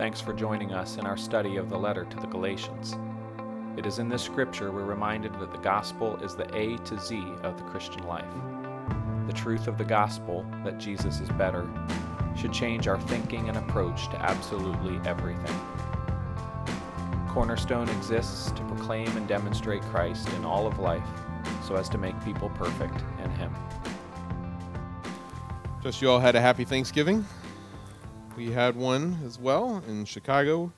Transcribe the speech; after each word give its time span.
Thanks 0.00 0.18
for 0.18 0.32
joining 0.32 0.72
us 0.72 0.96
in 0.96 1.04
our 1.04 1.18
study 1.18 1.58
of 1.58 1.68
the 1.68 1.76
letter 1.76 2.06
to 2.06 2.16
the 2.16 2.26
Galatians. 2.26 2.96
It 3.76 3.84
is 3.84 3.98
in 3.98 4.08
this 4.08 4.22
scripture 4.22 4.72
we're 4.72 4.86
reminded 4.86 5.38
that 5.38 5.52
the 5.52 5.58
gospel 5.58 6.16
is 6.24 6.34
the 6.34 6.48
A 6.56 6.78
to 6.86 6.98
Z 6.98 7.22
of 7.42 7.58
the 7.58 7.64
Christian 7.64 8.06
life. 8.06 8.24
The 9.26 9.34
truth 9.34 9.68
of 9.68 9.76
the 9.76 9.84
gospel, 9.84 10.46
that 10.64 10.78
Jesus 10.78 11.20
is 11.20 11.28
better, 11.28 11.68
should 12.34 12.50
change 12.50 12.88
our 12.88 12.98
thinking 12.98 13.50
and 13.50 13.58
approach 13.58 14.08
to 14.08 14.16
absolutely 14.22 14.98
everything. 15.06 15.60
Cornerstone 17.28 17.90
exists 17.90 18.52
to 18.52 18.62
proclaim 18.62 19.14
and 19.18 19.28
demonstrate 19.28 19.82
Christ 19.82 20.32
in 20.32 20.46
all 20.46 20.66
of 20.66 20.78
life 20.78 21.06
so 21.68 21.74
as 21.74 21.90
to 21.90 21.98
make 21.98 22.18
people 22.24 22.48
perfect 22.54 23.04
in 23.22 23.30
Him. 23.32 23.54
Trust 25.82 26.00
you 26.00 26.10
all 26.10 26.20
had 26.20 26.36
a 26.36 26.40
happy 26.40 26.64
Thanksgiving. 26.64 27.26
We 28.40 28.52
had 28.52 28.74
one 28.74 29.18
as 29.26 29.38
well 29.38 29.84
in 29.86 30.06
Chicago. 30.06 30.72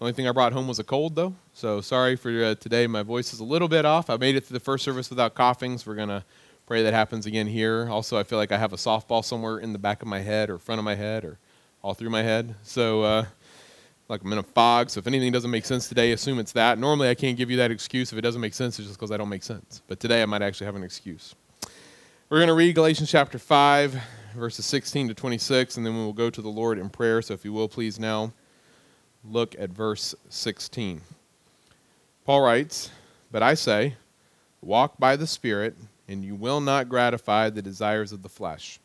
The 0.00 0.04
only 0.04 0.12
thing 0.12 0.26
I 0.26 0.32
brought 0.32 0.52
home 0.52 0.66
was 0.66 0.80
a 0.80 0.84
cold, 0.84 1.14
though. 1.14 1.36
So 1.54 1.80
sorry 1.80 2.16
for 2.16 2.30
uh, 2.44 2.56
today. 2.56 2.88
My 2.88 3.04
voice 3.04 3.32
is 3.32 3.38
a 3.38 3.44
little 3.44 3.68
bit 3.68 3.84
off. 3.84 4.10
I 4.10 4.16
made 4.16 4.34
it 4.34 4.44
through 4.44 4.58
the 4.58 4.64
first 4.64 4.84
service 4.84 5.08
without 5.08 5.36
coughing, 5.36 5.78
so 5.78 5.88
we're 5.88 5.94
going 5.94 6.08
to 6.08 6.24
pray 6.66 6.82
that 6.82 6.92
happens 6.92 7.24
again 7.24 7.46
here. 7.46 7.88
Also, 7.88 8.18
I 8.18 8.24
feel 8.24 8.38
like 8.38 8.50
I 8.50 8.58
have 8.58 8.72
a 8.72 8.76
softball 8.76 9.24
somewhere 9.24 9.58
in 9.58 9.72
the 9.72 9.78
back 9.78 10.02
of 10.02 10.08
my 10.08 10.18
head 10.18 10.50
or 10.50 10.58
front 10.58 10.80
of 10.80 10.84
my 10.84 10.96
head 10.96 11.24
or 11.24 11.38
all 11.80 11.94
through 11.94 12.10
my 12.10 12.24
head. 12.24 12.56
So, 12.64 13.02
uh, 13.02 13.26
like 14.08 14.24
I'm 14.24 14.32
in 14.32 14.38
a 14.38 14.42
fog. 14.42 14.90
So 14.90 14.98
if 14.98 15.06
anything 15.06 15.30
doesn't 15.30 15.52
make 15.52 15.64
sense 15.64 15.88
today, 15.88 16.10
assume 16.10 16.40
it's 16.40 16.52
that. 16.52 16.76
Normally, 16.76 17.08
I 17.08 17.14
can't 17.14 17.36
give 17.36 17.52
you 17.52 17.58
that 17.58 17.70
excuse. 17.70 18.10
If 18.10 18.18
it 18.18 18.22
doesn't 18.22 18.40
make 18.40 18.54
sense, 18.54 18.80
it's 18.80 18.88
just 18.88 18.98
because 18.98 19.12
I 19.12 19.16
don't 19.16 19.28
make 19.28 19.44
sense. 19.44 19.80
But 19.86 20.00
today, 20.00 20.22
I 20.22 20.26
might 20.26 20.42
actually 20.42 20.66
have 20.66 20.74
an 20.74 20.82
excuse. 20.82 21.36
We're 22.28 22.38
going 22.38 22.48
to 22.48 22.54
read 22.54 22.74
Galatians 22.74 23.08
chapter 23.08 23.38
5, 23.38 24.02
verses 24.34 24.66
16 24.66 25.06
to 25.06 25.14
26, 25.14 25.76
and 25.76 25.86
then 25.86 25.94
we 25.94 26.00
will 26.00 26.12
go 26.12 26.28
to 26.28 26.42
the 26.42 26.48
Lord 26.48 26.76
in 26.76 26.90
prayer. 26.90 27.22
So 27.22 27.34
if 27.34 27.44
you 27.44 27.52
will, 27.52 27.68
please 27.68 28.00
now 28.00 28.32
look 29.24 29.54
at 29.56 29.70
verse 29.70 30.12
16. 30.28 31.02
Paul 32.24 32.40
writes, 32.40 32.90
But 33.30 33.44
I 33.44 33.54
say, 33.54 33.94
walk 34.60 34.98
by 34.98 35.14
the 35.14 35.28
Spirit, 35.28 35.76
and 36.08 36.24
you 36.24 36.34
will 36.34 36.60
not 36.60 36.88
gratify 36.88 37.50
the 37.50 37.62
desires 37.62 38.10
of 38.10 38.24
the 38.24 38.28
flesh. 38.28 38.80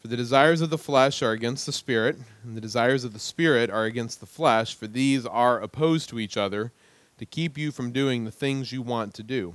For 0.00 0.08
the 0.08 0.16
desires 0.16 0.60
of 0.60 0.70
the 0.70 0.78
flesh 0.78 1.22
are 1.22 1.30
against 1.30 1.64
the 1.64 1.70
Spirit, 1.70 2.16
and 2.42 2.56
the 2.56 2.60
desires 2.60 3.04
of 3.04 3.12
the 3.12 3.20
Spirit 3.20 3.70
are 3.70 3.84
against 3.84 4.18
the 4.18 4.26
flesh, 4.26 4.74
for 4.74 4.88
these 4.88 5.24
are 5.24 5.60
opposed 5.60 6.08
to 6.08 6.18
each 6.18 6.36
other 6.36 6.72
to 7.18 7.24
keep 7.24 7.56
you 7.56 7.70
from 7.70 7.92
doing 7.92 8.24
the 8.24 8.32
things 8.32 8.72
you 8.72 8.82
want 8.82 9.14
to 9.14 9.22
do. 9.22 9.54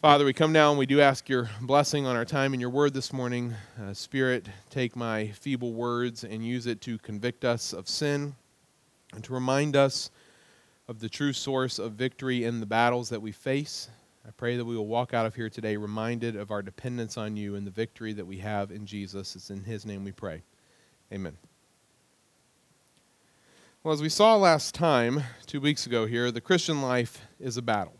Father, 0.00 0.24
we 0.24 0.32
come 0.32 0.50
now 0.50 0.70
and 0.70 0.78
we 0.78 0.86
do 0.86 1.02
ask 1.02 1.28
your 1.28 1.50
blessing 1.60 2.06
on 2.06 2.16
our 2.16 2.24
time 2.24 2.54
in 2.54 2.60
your 2.60 2.70
word 2.70 2.94
this 2.94 3.12
morning. 3.12 3.52
Uh, 3.78 3.92
Spirit, 3.92 4.48
take 4.70 4.96
my 4.96 5.26
feeble 5.26 5.74
words 5.74 6.24
and 6.24 6.42
use 6.42 6.66
it 6.66 6.80
to 6.80 6.96
convict 7.00 7.44
us 7.44 7.74
of 7.74 7.86
sin 7.86 8.34
and 9.12 9.22
to 9.22 9.34
remind 9.34 9.76
us 9.76 10.10
of 10.88 11.00
the 11.00 11.08
true 11.10 11.34
source 11.34 11.78
of 11.78 11.92
victory 11.92 12.44
in 12.44 12.60
the 12.60 12.66
battles 12.66 13.10
that 13.10 13.20
we 13.20 13.30
face. 13.30 13.90
I 14.26 14.30
pray 14.30 14.56
that 14.56 14.64
we 14.64 14.74
will 14.74 14.86
walk 14.86 15.12
out 15.12 15.26
of 15.26 15.34
here 15.34 15.50
today 15.50 15.76
reminded 15.76 16.34
of 16.34 16.50
our 16.50 16.62
dependence 16.62 17.18
on 17.18 17.36
you 17.36 17.56
and 17.56 17.66
the 17.66 17.70
victory 17.70 18.14
that 18.14 18.26
we 18.26 18.38
have 18.38 18.70
in 18.70 18.86
Jesus. 18.86 19.36
It's 19.36 19.50
in 19.50 19.62
his 19.64 19.84
name 19.84 20.02
we 20.02 20.12
pray. 20.12 20.40
Amen. 21.12 21.36
Well, 23.84 23.92
as 23.92 24.00
we 24.00 24.08
saw 24.08 24.34
last 24.36 24.74
time, 24.74 25.24
two 25.44 25.60
weeks 25.60 25.84
ago 25.84 26.06
here, 26.06 26.30
the 26.30 26.40
Christian 26.40 26.80
life 26.80 27.20
is 27.38 27.58
a 27.58 27.62
battle. 27.62 27.99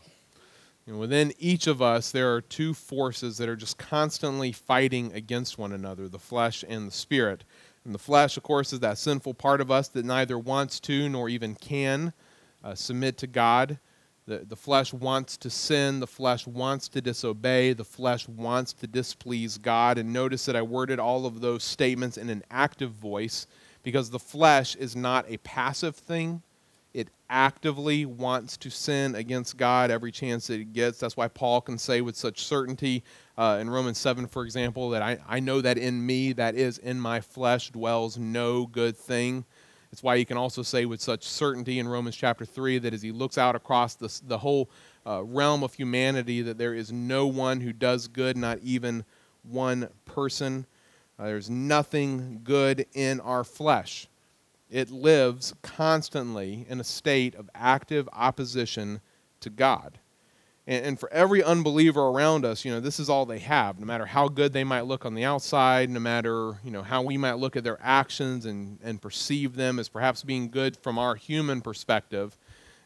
Know, 0.91 0.99
within 0.99 1.33
each 1.39 1.69
of 1.69 1.81
us, 1.81 2.11
there 2.11 2.35
are 2.35 2.41
two 2.41 2.75
forces 2.75 3.39
that 3.39 3.49
are 3.49 3.57
just 3.57 3.79
constantly 3.79 4.51
fighting 4.51 5.13
against 5.13 5.57
one 5.57 5.73
another 5.73 6.09
the 6.09 6.19
flesh 6.19 6.65
and 6.69 6.89
the 6.89 6.93
spirit. 6.93 7.45
And 7.85 7.95
the 7.95 7.99
flesh, 7.99 8.37
of 8.37 8.43
course, 8.43 8.73
is 8.73 8.81
that 8.81 8.99
sinful 8.99 9.35
part 9.35 9.61
of 9.61 9.71
us 9.71 9.89
that 9.89 10.05
neither 10.05 10.39
wants 10.39 10.81
to 10.81 11.09
nor 11.09 11.29
even 11.29 11.55
can 11.55 12.13
uh, 12.65 12.75
submit 12.75 13.19
to 13.19 13.29
God. 13.29 13.79
The, 14.27 14.39
the 14.39 14.57
flesh 14.57 14.93
wants 14.93 15.37
to 15.39 15.51
sin. 15.51 16.01
The 16.01 16.07
flesh 16.09 16.47
wants 16.47 16.89
to 16.89 17.01
disobey. 17.01 17.73
The 17.73 17.85
flesh 17.85 18.29
wants 18.29 18.73
to 18.75 18.87
displease 18.89 19.59
God. 19.59 19.97
And 19.97 20.13
notice 20.13 20.45
that 20.47 20.57
I 20.57 20.63
worded 20.63 20.99
all 20.99 21.25
of 21.25 21.41
those 21.41 21.63
statements 21.63 22.19
in 22.19 22.29
an 22.29 22.43
active 22.51 22.91
voice 22.91 23.47
because 23.83 24.11
the 24.11 24.19
flesh 24.19 24.75
is 24.75 24.97
not 24.97 25.25
a 25.29 25.39
passive 25.39 25.95
thing 25.95 26.43
it 26.93 27.09
actively 27.29 28.05
wants 28.05 28.57
to 28.57 28.71
sin 28.71 29.15
against 29.15 29.57
God 29.57 29.91
every 29.91 30.11
chance 30.11 30.49
that 30.49 30.61
it 30.61 30.73
gets. 30.73 30.99
That's 30.99 31.17
why 31.17 31.29
Paul 31.29 31.61
can 31.61 31.79
say 31.79 32.01
with 32.01 32.17
such 32.17 32.45
certainty 32.45 33.05
uh, 33.39 33.59
in 33.61 33.71
Romans 33.71 33.99
7, 33.99 34.27
for 34.27 34.45
example, 34.45 34.91
that 34.91 35.03
I, 35.03 35.19
I 35.29 35.41
know 35.41 35.61
that 35.61 35.79
in 35.79 36.05
me, 36.05 36.33
that 36.33 36.57
is, 36.57 36.79
in 36.79 37.01
my 37.01 37.21
flesh, 37.21 37.71
dwells 37.71 38.19
no 38.19 38.67
good 38.67 38.97
thing. 38.97 39.45
It's 39.93 40.03
why 40.03 40.19
he 40.19 40.25
can 40.25 40.37
also 40.37 40.63
say 40.63 40.85
with 40.85 41.01
such 41.01 41.25
certainty 41.25 41.79
in 41.79 41.89
Romans 41.89 42.17
chapter 42.17 42.45
3 42.45 42.79
that 42.79 42.95
as 42.95 43.03
he 43.03 43.13
looks 43.13 43.39
out 43.39 43.57
across 43.57 43.95
the, 43.95 44.21
the 44.27 44.39
whole 44.39 44.71
uh, 45.07 45.23
realm 45.23 45.63
of 45.63 45.75
humanity, 45.75 46.43
that 46.43 46.59
there 46.59 46.75
is 46.75 46.93
no 46.93 47.27
one 47.27 47.61
who 47.61 47.73
does 47.73 48.09
good, 48.09 48.37
not 48.37 48.59
even 48.59 49.05
one 49.43 49.89
person. 50.05 50.67
Uh, 51.19 51.25
there's 51.25 51.51
nothing 51.51 52.41
good 52.45 52.87
in 52.95 53.21
our 53.21 53.45
flesh 53.45 54.09
it 54.71 54.91
lives 54.91 55.53
constantly 55.63 56.65
in 56.69 56.81
a 56.81 56.85
state 56.85 57.35
of 57.35 57.51
active 57.55 58.09
opposition 58.13 59.01
to 59.41 59.51
God. 59.51 59.99
And, 60.67 60.87
and, 60.87 61.01
for 61.01 61.13
every 61.13 61.43
unbeliever 61.43 62.01
around 62.01 62.45
us, 62.45 62.65
you 62.65 62.71
know, 62.71 62.81
this 62.81 63.01
is 63.01 63.09
all 63.09 63.27
they 63.27 63.41
have. 63.41 63.81
No 63.81 63.87
matter 63.87 64.07
how 64.07 64.29
good 64.29 64.53
they 64.53 64.63
might 64.63 64.83
look 64.83 65.05
on 65.05 65.15
the 65.15 65.25
outside, 65.25 65.91
no 65.91 65.99
matter, 65.99 66.59
you 66.63 66.71
know, 66.71 66.83
how 66.83 67.03
we 67.03 67.17
might 67.17 67.39
look 67.39 67.57
at 67.57 67.65
their 67.65 67.79
actions 67.83 68.47
and, 68.47 68.79
and 68.83 69.03
perceive 69.03 69.57
them 69.57 69.79
as 69.79 69.89
perhaps 69.89 70.23
being 70.23 70.51
good 70.51 70.77
from 70.77 70.99
our 70.99 71.17
human 71.17 71.61
perspective, 71.63 72.39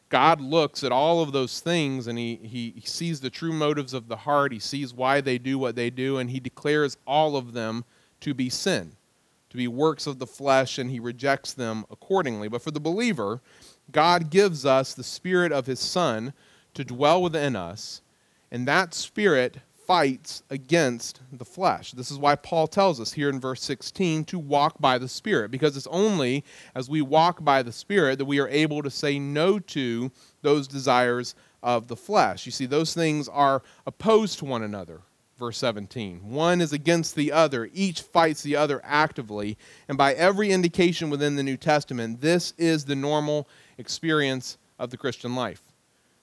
God 0.08 0.40
looks 0.40 0.84
at 0.84 0.92
all 0.92 1.20
of 1.20 1.32
those 1.32 1.60
things 1.60 2.06
and 2.06 2.16
he, 2.16 2.36
he, 2.36 2.72
he 2.76 2.86
sees 2.86 3.20
the 3.20 3.30
true 3.30 3.52
motives 3.52 3.92
of 3.92 4.08
the 4.08 4.16
heart. 4.16 4.52
He 4.52 4.60
sees 4.60 4.94
why 4.94 5.20
they 5.20 5.38
do 5.38 5.58
what 5.58 5.74
they 5.74 5.90
do, 5.90 6.18
and 6.18 6.30
he 6.30 6.40
declares 6.40 6.96
all 7.06 7.36
of 7.36 7.52
them 7.52 7.84
to 8.20 8.32
be 8.32 8.48
sin 8.48 8.96
to 9.54 9.59
be 9.59 9.69
works 9.69 10.09
of 10.09 10.19
the 10.19 10.26
flesh, 10.26 10.78
and 10.78 10.91
he 10.91 10.98
rejects 10.98 11.53
them 11.53 11.84
accordingly. 11.88 12.49
But 12.49 12.61
for 12.61 12.73
the 12.73 12.81
believer, 12.81 13.40
God 13.93 14.28
gives 14.28 14.67
us 14.67 14.94
the 14.94 15.05
Spirit 15.05 15.52
of 15.52 15.67
his 15.67 15.78
Son 15.78 16.32
to 16.75 16.84
dwell 16.84 17.23
within 17.23 17.55
us, 17.55 18.02
and 18.50 18.67
that 18.67 18.94
Spirit 18.94 19.58
fights 19.87 20.43
against 20.50 21.20
the 21.32 21.44
flesh. 21.44 21.93
This 21.93 22.11
is 22.11 22.19
why 22.19 22.34
Paul 22.34 22.67
tells 22.67 23.00
us 23.00 23.12
here 23.12 23.28
in 23.28 23.38
verse 23.38 23.62
16 23.62 24.25
to 24.25 24.40
walk 24.40 24.81
by 24.81 24.99
the 24.99 25.06
Spirit, 25.06 25.52
because 25.52 25.76
it's 25.76 25.87
only 25.87 26.43
as 26.75 26.90
we 26.90 27.00
walk 27.00 27.44
by 27.44 27.62
the 27.62 27.70
Spirit 27.70 28.19
that 28.19 28.25
we 28.25 28.40
are 28.40 28.49
able 28.49 28.82
to 28.82 28.90
say 28.90 29.20
no 29.20 29.61
to 29.61 30.11
those 30.43 30.67
desires 30.67 31.37
of 31.62 31.87
the 31.87 31.94
flesh. 31.94 32.44
You 32.44 32.50
see, 32.50 32.67
those 32.67 32.93
things 32.93 33.28
are 33.28 33.62
opposed 33.87 34.40
to 34.40 34.46
one 34.46 34.64
another 34.64 35.02
verse 35.38 35.58
17. 35.58 36.31
One 36.31 36.60
is 36.60 36.72
against 36.72 37.14
the 37.14 37.32
other, 37.32 37.69
each 37.72 38.02
fights 38.02 38.42
the 38.42 38.56
other 38.56 38.81
actively. 38.84 39.56
And 39.88 39.98
by 39.98 40.14
every 40.14 40.50
indication 40.50 41.10
within 41.10 41.36
the 41.36 41.42
New 41.42 41.56
Testament, 41.56 42.20
this 42.20 42.52
is 42.56 42.84
the 42.84 42.94
normal 42.94 43.48
experience 43.78 44.58
of 44.78 44.90
the 44.90 44.96
Christian 44.96 45.34
life. 45.34 45.62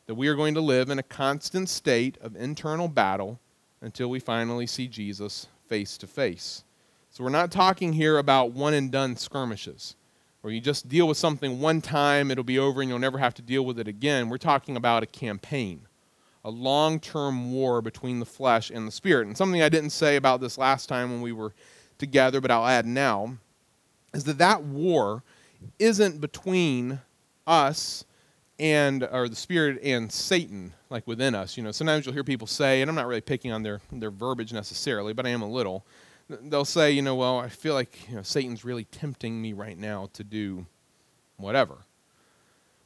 That 0.08 0.16
we 0.16 0.28
are 0.28 0.36
going 0.36 0.54
to 0.56 0.62
live 0.62 0.90
in 0.90 1.00
a 1.00 1.04
constant 1.04 1.70
state 1.70 2.18
of 2.22 2.36
internal 2.36 2.88
battle 2.88 3.40
until 3.82 4.10
we 4.10 4.20
finally 4.20 4.68
see 4.68 4.88
Jesus 4.88 5.48
face 5.68 5.98
to 5.98 6.08
face. 6.08 6.64
So 7.10 7.24
we're 7.24 7.30
not 7.30 7.52
talking 7.52 7.94
here 7.94 8.18
about 8.18 8.52
one 8.52 8.74
and 8.74 8.92
done 8.92 9.16
skirmishes 9.16 9.96
where 10.42 10.54
you 10.54 10.60
just 10.60 10.90
deal 10.90 11.08
with 11.08 11.18
something 11.18 11.60
one 11.60 11.82
time, 11.82 12.32
it'll 12.32 12.44
be 12.44 12.58
over, 12.58 12.82
and 12.82 12.90
you'll 12.90 13.00
never 13.00 13.20
have 13.20 13.36
to 13.36 13.42
deal 13.42 13.64
with 13.64 13.80
it 13.80 13.88
again. 13.88 14.28
We're 14.28 14.38
talking 14.38 14.76
about 14.76 15.04
a 15.04 15.08
campaign 15.08 15.82
a 16.44 16.50
long 16.50 17.00
term 17.00 17.52
war 17.52 17.82
between 17.82 18.20
the 18.20 18.26
flesh 18.26 18.70
and 18.70 18.88
the 18.88 18.92
spirit. 18.92 19.28
And 19.28 19.38
something 19.38 19.62
I 19.62 19.70
didn't 19.70 19.92
say 19.92 20.16
about 20.16 20.42
this 20.42 20.58
last 20.58 20.88
time 20.88 21.12
when 21.12 21.22
we 21.22 21.32
were 21.32 21.54
together, 21.98 22.42
but 22.42 22.52
I'll 22.52 22.66
add 22.66 22.86
now, 22.86 23.38
is 24.14 24.24
that 24.26 24.40
that 24.40 24.64
war 24.64 25.24
isn't 25.80 26.20
between 26.20 27.00
us 27.46 28.06
and 28.60 29.08
or 29.12 29.28
the 29.28 29.36
spirit 29.36 29.80
and 29.84 30.12
Satan, 30.12 30.74
like 30.90 31.08
within 31.08 31.36
us. 31.36 31.58
You 31.58 31.64
know, 31.64 31.72
sometimes 31.72 32.06
you'll 32.06 32.14
hear 32.14 32.24
people 32.24 32.48
say, 32.48 32.82
and 32.82 32.90
I'm 32.90 32.96
not 32.96 33.08
really 33.08 33.22
picking 33.22 33.52
on 33.52 33.64
their 33.64 33.82
their 33.92 34.12
verbiage 34.12 34.54
necessarily, 34.54 35.14
but 35.14 35.26
I 35.26 35.30
am 35.30 35.42
a 35.42 35.50
little. 35.50 35.86
They'll 36.30 36.64
say, 36.64 36.92
you 36.92 37.02
know, 37.02 37.16
well, 37.16 37.40
I 37.40 37.50
feel 37.50 37.74
like 37.74 38.08
you 38.10 38.16
know, 38.16 38.22
Satan's 38.22 38.64
really 38.64 38.86
tempting 38.86 39.42
me 39.42 39.54
right 39.54 39.78
now 39.78 40.10
to 40.14 40.24
do 40.24 40.66
whatever. 41.38 41.80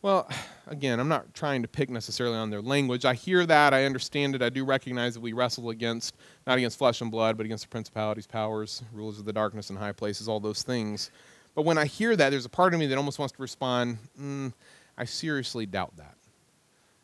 Well, 0.05 0.29
again, 0.67 0.99
I'm 0.99 1.07
not 1.07 1.33
trying 1.33 1.63
to 1.63 1.67
pick 1.67 1.89
necessarily 1.89 2.37
on 2.37 2.51
their 2.51 2.61
language. 2.61 3.05
I 3.05 3.15
hear 3.15 3.43
that. 3.47 3.73
I 3.73 3.85
understand 3.85 4.35
it. 4.35 4.43
I 4.43 4.49
do 4.49 4.63
recognize 4.63 5.15
that 5.15 5.19
we 5.19 5.33
wrestle 5.33 5.71
against, 5.71 6.15
not 6.45 6.59
against 6.59 6.77
flesh 6.77 7.01
and 7.01 7.09
blood, 7.09 7.37
but 7.37 7.45
against 7.47 7.63
the 7.63 7.69
principalities, 7.69 8.27
powers, 8.27 8.83
rulers 8.93 9.17
of 9.17 9.25
the 9.25 9.33
darkness 9.33 9.71
and 9.71 9.79
high 9.79 9.93
places, 9.93 10.27
all 10.27 10.39
those 10.39 10.61
things. 10.61 11.09
But 11.55 11.63
when 11.63 11.79
I 11.79 11.85
hear 11.85 12.15
that, 12.15 12.29
there's 12.29 12.45
a 12.45 12.49
part 12.49 12.75
of 12.75 12.79
me 12.79 12.85
that 12.85 12.97
almost 12.99 13.17
wants 13.17 13.33
to 13.33 13.41
respond, 13.41 13.97
mm, 14.21 14.53
I 14.95 15.05
seriously 15.05 15.65
doubt 15.65 15.97
that. 15.97 16.13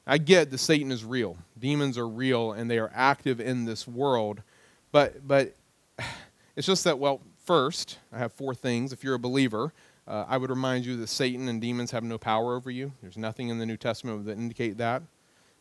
I 0.06 0.20
get 0.20 0.52
that 0.52 0.60
Satan 0.60 0.92
is 0.92 1.04
real. 1.04 1.38
Demons 1.58 1.98
are 1.98 2.08
real 2.08 2.52
and 2.52 2.70
they 2.70 2.78
are 2.78 2.92
active 2.94 3.40
in 3.40 3.66
this 3.66 3.88
world. 3.88 4.44
But, 4.92 5.28
but 5.28 5.56
it's 6.56 6.68
just 6.68 6.84
that, 6.84 7.00
well, 7.00 7.20
first, 7.46 7.98
I 8.14 8.20
have 8.20 8.32
four 8.32 8.54
things. 8.54 8.94
If 8.94 9.04
you're 9.04 9.16
a 9.16 9.20
believer, 9.20 9.74
uh, 10.08 10.26
I 10.28 10.38
would 10.38 10.50
remind 10.50 10.86
you 10.86 10.98
that 10.98 11.08
Satan 11.08 11.48
and 11.48 11.62
demons 11.62 11.92
have 11.92 12.04
no 12.04 12.18
power 12.18 12.56
over 12.56 12.72
you. 12.72 12.94
There's 13.02 13.18
nothing 13.18 13.50
in 13.50 13.60
the 13.60 13.66
New 13.66 13.78
Testament 13.78 14.26
that 14.26 14.38
indicate 14.38 14.78
that. 14.78 15.04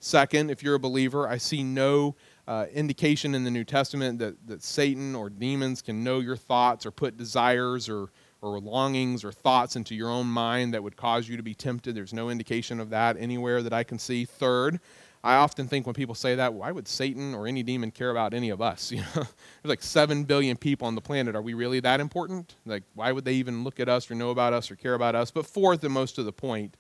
Second, 0.03 0.51
if 0.51 0.63
you're 0.63 0.77
a 0.77 0.81
believer, 0.81 1.29
I 1.29 1.37
see 1.37 1.63
no 1.63 2.17
uh, 2.49 2.67
indication 2.73 3.35
in 3.35 3.45
the 3.45 3.51
New 3.51 3.65
Testament 3.65 4.19
that, 4.19 4.35
that 4.47 4.63
Satan 4.63 5.15
or 5.15 5.29
demons 5.29 5.83
can 5.83 6.03
know 6.03 6.21
your 6.21 6.37
thoughts 6.37 6.87
or 6.87 6.91
put 6.91 7.19
desires 7.19 7.87
or, 7.87 8.09
or 8.41 8.59
longings 8.61 9.25
or 9.25 9.31
thoughts 9.31 9.77
into 9.77 9.95
your 9.95 10.09
own 10.09 10.27
mind 10.27 10.73
that 10.73 10.83
would 10.83 10.97
cause 10.97 11.29
you 11.29 11.37
to 11.37 11.43
be 11.43 11.55
tempted. 11.55 11.95
There's 11.95 12.15
no 12.15 12.31
indication 12.31 12.81
of 12.81 12.89
that 12.91 13.19
anywhere 13.19 13.63
that 13.63 13.75
I 13.75 13.85
can 13.85 13.99
see. 13.99 14.25
Third, 14.25 14.81
I 15.23 15.35
often 15.35 15.69
think 15.69 15.87
when 15.87 15.95
people 15.95 16.15
say 16.15 16.35
that, 16.37 16.55
why 16.55 16.73
would 16.73 16.89
Satan 16.89 17.35
or 17.35 17.47
any 17.47 17.63
demon 17.63 17.91
care 17.91 18.11
about 18.11 18.33
any 18.33 18.49
of 18.51 18.63
us? 18.63 18.91
You 19.01 19.03
know, 19.03 19.07
there's 19.15 19.27
like 19.65 19.83
seven 19.83 20.25
billion 20.25 20.57
people 20.57 20.87
on 20.87 20.95
the 20.95 21.01
planet. 21.01 21.37
Are 21.37 21.43
we 21.43 21.55
really 21.55 21.81
that 21.81 22.01
important? 22.01 22.55
Like, 22.65 22.85
why 22.95 23.13
would 23.13 23.25
they 23.25 23.35
even 23.35 23.63
look 23.65 23.81
at 23.81 23.89
us 23.89 24.11
or 24.11 24.15
know 24.15 24.31
about 24.31 24.53
us 24.53 24.71
or 24.71 24.77
care 24.77 24.95
about 24.95 25.15
us? 25.15 25.31
But 25.31 25.47
fourth, 25.47 25.85
and 25.85 25.93
most 25.93 26.19
of 26.19 26.25
the 26.25 26.33
point, 26.33 26.77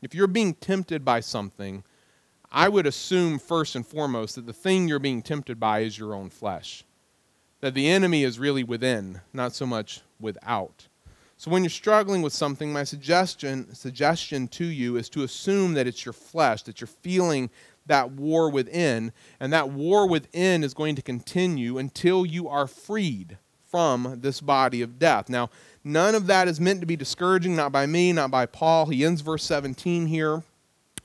if 0.00 0.14
you're 0.14 0.26
being 0.26 0.54
tempted 0.54 1.04
by 1.04 1.20
something, 1.20 1.84
I 2.50 2.68
would 2.68 2.86
assume 2.86 3.38
first 3.38 3.74
and 3.74 3.86
foremost 3.86 4.36
that 4.36 4.46
the 4.46 4.52
thing 4.52 4.88
you're 4.88 4.98
being 4.98 5.22
tempted 5.22 5.60
by 5.60 5.80
is 5.80 5.98
your 5.98 6.14
own 6.14 6.30
flesh. 6.30 6.84
That 7.60 7.74
the 7.74 7.88
enemy 7.88 8.22
is 8.22 8.38
really 8.38 8.64
within, 8.64 9.20
not 9.32 9.54
so 9.54 9.66
much 9.66 10.00
without. 10.20 10.88
So 11.38 11.50
when 11.50 11.62
you're 11.62 11.70
struggling 11.70 12.22
with 12.22 12.32
something, 12.32 12.72
my 12.72 12.84
suggestion 12.84 13.74
suggestion 13.74 14.48
to 14.48 14.64
you 14.64 14.96
is 14.96 15.08
to 15.10 15.22
assume 15.22 15.74
that 15.74 15.86
it's 15.86 16.04
your 16.04 16.14
flesh, 16.14 16.62
that 16.62 16.80
you're 16.80 16.88
feeling 16.88 17.50
that 17.86 18.10
war 18.12 18.50
within, 18.50 19.12
and 19.38 19.52
that 19.52 19.70
war 19.70 20.08
within 20.08 20.64
is 20.64 20.74
going 20.74 20.96
to 20.96 21.02
continue 21.02 21.78
until 21.78 22.26
you 22.26 22.48
are 22.48 22.66
freed 22.66 23.38
from 23.70 24.18
this 24.20 24.40
body 24.40 24.80
of 24.80 24.98
death. 24.98 25.28
Now, 25.28 25.50
none 25.84 26.14
of 26.14 26.26
that 26.26 26.48
is 26.48 26.60
meant 26.60 26.80
to 26.80 26.86
be 26.86 26.96
discouraging, 26.96 27.54
not 27.54 27.70
by 27.70 27.86
me, 27.86 28.12
not 28.12 28.30
by 28.30 28.46
Paul. 28.46 28.86
He 28.86 29.04
ends 29.04 29.20
verse 29.20 29.44
17 29.44 30.06
here 30.06 30.42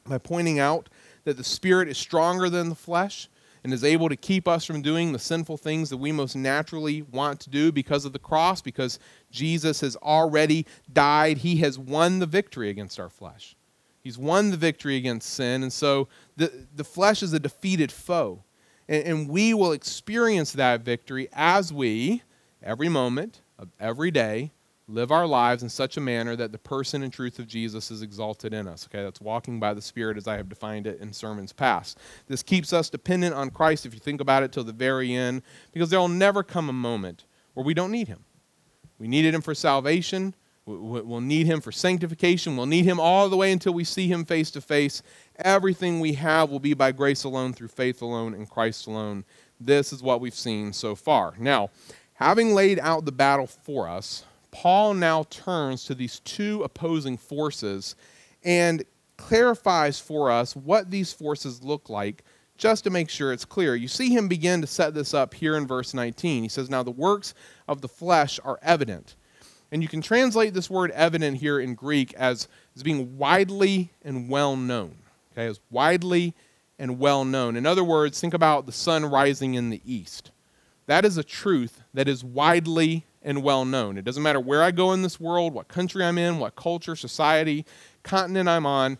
by 0.07 0.17
pointing 0.17 0.59
out 0.59 0.89
that 1.25 1.37
the 1.37 1.43
spirit 1.43 1.87
is 1.87 1.97
stronger 1.97 2.49
than 2.49 2.69
the 2.69 2.75
flesh 2.75 3.27
and 3.63 3.73
is 3.73 3.83
able 3.83 4.09
to 4.09 4.15
keep 4.15 4.47
us 4.47 4.65
from 4.65 4.81
doing 4.81 5.11
the 5.11 5.19
sinful 5.19 5.57
things 5.57 5.89
that 5.89 5.97
we 5.97 6.11
most 6.11 6.35
naturally 6.35 7.03
want 7.03 7.39
to 7.41 7.49
do 7.49 7.71
because 7.71 8.05
of 8.05 8.13
the 8.13 8.19
cross, 8.19 8.61
because 8.61 8.99
Jesus 9.29 9.81
has 9.81 9.95
already 9.97 10.65
died. 10.91 11.39
He 11.39 11.57
has 11.57 11.77
won 11.77 12.19
the 12.19 12.25
victory 12.25 12.69
against 12.69 12.99
our 12.99 13.09
flesh. 13.09 13.55
He's 14.03 14.17
won 14.17 14.49
the 14.49 14.57
victory 14.57 14.95
against 14.95 15.29
sin. 15.29 15.61
And 15.61 15.71
so 15.71 16.07
the, 16.35 16.65
the 16.75 16.83
flesh 16.83 17.21
is 17.21 17.33
a 17.33 17.39
defeated 17.39 17.91
foe. 17.91 18.43
And, 18.89 19.03
and 19.03 19.29
we 19.29 19.53
will 19.53 19.73
experience 19.73 20.53
that 20.53 20.81
victory 20.81 21.29
as 21.33 21.71
we, 21.71 22.23
every 22.63 22.89
moment 22.89 23.41
of 23.59 23.69
every 23.79 24.09
day, 24.09 24.51
live 24.91 25.11
our 25.11 25.25
lives 25.25 25.63
in 25.63 25.69
such 25.69 25.97
a 25.97 26.01
manner 26.01 26.35
that 26.35 26.51
the 26.51 26.57
person 26.57 27.01
and 27.03 27.11
truth 27.13 27.39
of 27.39 27.47
Jesus 27.47 27.91
is 27.91 28.01
exalted 28.01 28.53
in 28.53 28.67
us. 28.67 28.87
Okay, 28.87 29.03
that's 29.03 29.21
walking 29.21 29.59
by 29.59 29.73
the 29.73 29.81
Spirit 29.81 30.17
as 30.17 30.27
I 30.27 30.37
have 30.37 30.49
defined 30.49 30.87
it 30.87 30.99
in 30.99 31.13
sermons 31.13 31.53
past. 31.53 31.97
This 32.27 32.43
keeps 32.43 32.73
us 32.73 32.89
dependent 32.89 33.33
on 33.33 33.49
Christ 33.49 33.85
if 33.85 33.93
you 33.93 33.99
think 33.99 34.21
about 34.21 34.43
it 34.43 34.51
till 34.51 34.63
the 34.63 34.73
very 34.73 35.13
end, 35.13 35.43
because 35.71 35.89
there 35.89 35.99
will 35.99 36.07
never 36.07 36.43
come 36.43 36.69
a 36.69 36.73
moment 36.73 37.25
where 37.53 37.65
we 37.65 37.73
don't 37.73 37.91
need 37.91 38.07
Him. 38.07 38.25
We 38.99 39.07
needed 39.07 39.33
Him 39.33 39.41
for 39.41 39.55
salvation. 39.55 40.35
We'll 40.65 41.21
need 41.21 41.47
Him 41.47 41.59
for 41.59 41.71
sanctification. 41.71 42.55
We'll 42.55 42.67
need 42.67 42.85
Him 42.85 42.99
all 42.99 43.27
the 43.29 43.37
way 43.37 43.51
until 43.51 43.73
we 43.73 43.83
see 43.83 44.07
Him 44.07 44.25
face 44.25 44.51
to 44.51 44.61
face. 44.61 45.01
Everything 45.37 45.99
we 45.99 46.13
have 46.13 46.51
will 46.51 46.59
be 46.59 46.75
by 46.75 46.91
grace 46.91 47.23
alone, 47.23 47.53
through 47.53 47.69
faith 47.69 48.01
alone, 48.01 48.33
in 48.33 48.45
Christ 48.45 48.87
alone. 48.87 49.25
This 49.59 49.91
is 49.91 50.03
what 50.03 50.21
we've 50.21 50.35
seen 50.35 50.71
so 50.71 50.95
far. 50.95 51.33
Now, 51.39 51.71
having 52.13 52.53
laid 52.53 52.77
out 52.79 53.05
the 53.05 53.11
battle 53.11 53.47
for 53.47 53.89
us, 53.89 54.23
Paul 54.51 54.93
now 54.93 55.23
turns 55.29 55.85
to 55.85 55.95
these 55.95 56.19
two 56.19 56.63
opposing 56.63 57.17
forces 57.17 57.95
and 58.43 58.83
clarifies 59.17 59.99
for 59.99 60.31
us 60.31 60.55
what 60.55 60.91
these 60.91 61.13
forces 61.13 61.63
look 61.63 61.89
like 61.89 62.23
just 62.57 62.83
to 62.83 62.89
make 62.89 63.09
sure 63.09 63.33
it's 63.33 63.45
clear. 63.45 63.75
You 63.75 63.87
see 63.87 64.09
him 64.09 64.27
begin 64.27 64.61
to 64.61 64.67
set 64.67 64.93
this 64.93 65.13
up 65.13 65.33
here 65.33 65.57
in 65.57 65.65
verse 65.65 65.93
19. 65.93 66.43
He 66.43 66.49
says, 66.49 66.69
Now 66.69 66.83
the 66.83 66.91
works 66.91 67.33
of 67.67 67.81
the 67.81 67.87
flesh 67.87 68.39
are 68.43 68.59
evident. 68.61 69.15
And 69.71 69.81
you 69.81 69.87
can 69.87 70.01
translate 70.01 70.53
this 70.53 70.69
word 70.69 70.91
evident 70.91 71.37
here 71.37 71.59
in 71.59 71.75
Greek 71.75 72.13
as, 72.15 72.47
as 72.75 72.83
being 72.83 73.17
widely 73.17 73.91
and 74.03 74.29
well 74.29 74.55
known. 74.55 74.97
Okay, 75.31 75.47
as 75.47 75.59
widely 75.69 76.35
and 76.77 76.99
well 76.99 77.23
known. 77.23 77.55
In 77.55 77.65
other 77.65 77.83
words, 77.83 78.19
think 78.19 78.33
about 78.33 78.65
the 78.65 78.71
sun 78.71 79.05
rising 79.05 79.53
in 79.53 79.69
the 79.69 79.81
east. 79.85 80.31
That 80.87 81.05
is 81.05 81.17
a 81.17 81.23
truth 81.23 81.81
that 81.93 82.07
is 82.07 82.23
widely 82.23 83.05
and 83.23 83.43
well 83.43 83.65
known. 83.65 83.97
It 83.97 84.05
doesn't 84.05 84.23
matter 84.23 84.39
where 84.39 84.63
I 84.63 84.71
go 84.71 84.93
in 84.93 85.01
this 85.01 85.19
world, 85.19 85.53
what 85.53 85.67
country 85.67 86.03
I'm 86.03 86.17
in, 86.17 86.39
what 86.39 86.55
culture, 86.55 86.95
society, 86.95 87.65
continent 88.03 88.49
I'm 88.49 88.65
on. 88.65 88.97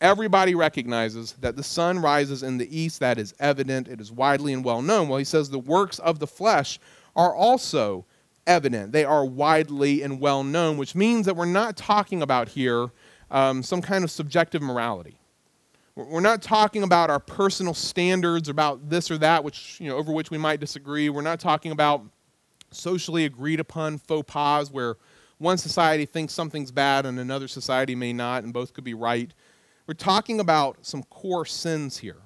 Everybody 0.00 0.54
recognizes 0.54 1.32
that 1.40 1.56
the 1.56 1.62
sun 1.62 1.98
rises 1.98 2.42
in 2.42 2.58
the 2.58 2.76
east. 2.76 3.00
That 3.00 3.18
is 3.18 3.34
evident. 3.38 3.86
It 3.86 4.00
is 4.00 4.10
widely 4.10 4.52
and 4.52 4.64
well 4.64 4.82
known. 4.82 5.08
Well, 5.08 5.18
he 5.18 5.24
says 5.24 5.50
the 5.50 5.58
works 5.58 5.98
of 5.98 6.18
the 6.18 6.26
flesh 6.26 6.78
are 7.14 7.34
also 7.34 8.06
evident. 8.46 8.92
They 8.92 9.04
are 9.04 9.24
widely 9.24 10.02
and 10.02 10.20
well 10.20 10.42
known, 10.42 10.78
which 10.78 10.94
means 10.94 11.26
that 11.26 11.36
we're 11.36 11.44
not 11.44 11.76
talking 11.76 12.22
about 12.22 12.48
here 12.48 12.90
um, 13.30 13.62
some 13.62 13.80
kind 13.82 14.02
of 14.02 14.10
subjective 14.10 14.62
morality. 14.62 15.18
We're 15.94 16.20
not 16.20 16.40
talking 16.40 16.82
about 16.82 17.10
our 17.10 17.20
personal 17.20 17.74
standards 17.74 18.48
about 18.48 18.88
this 18.88 19.10
or 19.10 19.18
that, 19.18 19.44
which 19.44 19.78
you 19.80 19.88
know 19.88 19.96
over 19.96 20.12
which 20.12 20.30
we 20.30 20.38
might 20.38 20.60
disagree. 20.60 21.10
We're 21.10 21.20
not 21.20 21.40
talking 21.40 21.72
about 21.72 22.04
socially 22.70 23.24
agreed 23.24 23.60
upon 23.60 23.98
faux 23.98 24.30
pas 24.30 24.70
where 24.70 24.96
one 25.38 25.58
society 25.58 26.06
thinks 26.06 26.32
something's 26.32 26.70
bad 26.70 27.06
and 27.06 27.18
another 27.18 27.48
society 27.48 27.94
may 27.94 28.12
not, 28.12 28.44
and 28.44 28.52
both 28.52 28.74
could 28.74 28.84
be 28.84 28.94
right. 28.94 29.32
We're 29.86 29.94
talking 29.94 30.38
about 30.38 30.78
some 30.82 31.02
core 31.04 31.46
sins 31.46 31.98
here. 31.98 32.22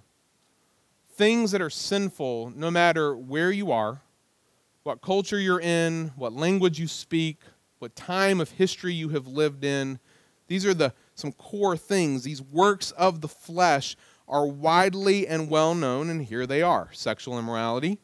Things 1.12 1.52
that 1.52 1.62
are 1.62 1.70
sinful 1.70 2.52
no 2.56 2.70
matter 2.70 3.16
where 3.16 3.52
you 3.52 3.70
are, 3.70 4.02
what 4.82 5.00
culture 5.00 5.38
you're 5.38 5.60
in, 5.60 6.12
what 6.16 6.32
language 6.32 6.78
you 6.78 6.88
speak, 6.88 7.38
what 7.78 7.94
time 7.94 8.40
of 8.40 8.50
history 8.50 8.92
you 8.92 9.10
have 9.10 9.26
lived 9.26 9.64
in. 9.64 9.98
These 10.48 10.66
are 10.66 10.74
the 10.74 10.92
some 11.14 11.32
core 11.32 11.76
things. 11.76 12.24
These 12.24 12.42
works 12.42 12.90
of 12.92 13.20
the 13.20 13.28
flesh 13.28 13.96
are 14.26 14.46
widely 14.46 15.26
and 15.26 15.48
well 15.48 15.74
known, 15.74 16.10
and 16.10 16.22
here 16.22 16.46
they 16.46 16.62
are 16.62 16.88
sexual 16.92 17.38
immorality, 17.38 17.98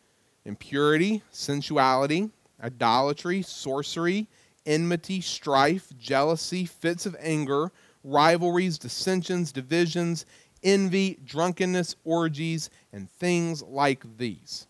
impurity, 0.45 1.23
sensuality, 1.31 2.31
idolatry, 2.63 3.43
sorcery, 3.43 4.27
enmity, 4.67 5.21
strife, 5.21 5.93
jealousy, 5.99 6.65
fits 6.65 7.07
of 7.07 7.17
anger, 7.21 7.73
rivalries, 8.05 8.79
dissensions, 8.79 9.53
divisions, 9.53 10.27
envy, 10.63 11.19
drunkenness, 11.25 11.97
orgies, 12.05 12.71
and 12.93 13.11
things 13.11 13.63
like 13.63 14.05
these. 14.19 14.67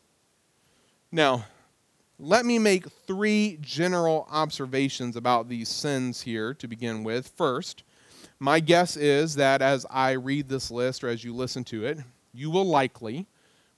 Now, 1.12 1.44
let 2.18 2.44
me 2.44 2.58
make 2.58 2.88
three 3.06 3.58
general 3.60 4.28
observations 4.30 5.16
about 5.16 5.48
these 5.48 5.68
sins 5.68 6.20
here 6.20 6.54
to 6.54 6.68
begin 6.68 7.02
with. 7.02 7.28
First, 7.28 7.82
my 8.38 8.60
guess 8.60 8.96
is 8.96 9.34
that 9.36 9.62
as 9.62 9.86
I 9.90 10.12
read 10.12 10.48
this 10.48 10.70
list 10.70 11.02
or 11.02 11.08
as 11.08 11.24
you 11.24 11.34
listen 11.34 11.64
to 11.64 11.84
it, 11.84 11.98
you 12.32 12.50
will 12.50 12.66
likely 12.66 13.26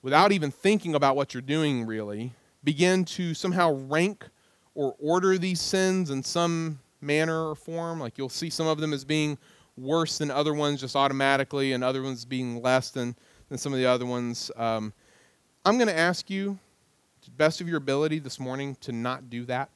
without 0.03 0.33
even 0.33 0.51
thinking 0.51 0.95
about 0.95 1.17
what 1.17 1.33
you're 1.33 1.41
doing 1.41 1.87
really, 1.87 2.33
begin 2.65 3.05
to 3.05 3.35
somehow 3.35 3.73
rank 3.89 4.27
or 4.75 4.95
order 4.99 5.39
these 5.39 5.61
sins 5.61 6.11
in 6.11 6.23
some 6.23 6.79
manner 7.01 7.49
or 7.49 7.55
form. 7.55 8.01
Like 8.01 8.19
you'll 8.19 8.29
see 8.29 8.51
some 8.51 8.67
of 8.67 8.79
them 8.79 8.93
as 8.93 9.05
being 9.05 9.39
worse 9.77 10.19
than 10.19 10.31
other 10.31 10.55
ones 10.55 10.81
just 10.81 10.97
automatically, 10.97 11.73
and 11.73 11.83
other 11.83 12.03
ones 12.03 12.25
being 12.25 12.61
less 12.63 12.91
than, 12.91 13.17
than 13.49 13.59
some 13.59 13.73
of 13.73 13.79
the 13.79 13.87
other 13.87 14.07
ones. 14.07 14.51
Um, 14.57 14.93
I'm 15.65 15.77
going 15.77 15.89
to 15.89 15.99
ask 15.99 16.29
you, 16.29 16.59
to 17.23 17.31
best 17.31 17.61
of 17.61 17.69
your 17.69 17.79
ability 17.79 18.19
this 18.19 18.41
morning, 18.41 18.77
to 18.81 18.93
not 18.93 19.31
do 19.31 19.45
that. 19.45 19.71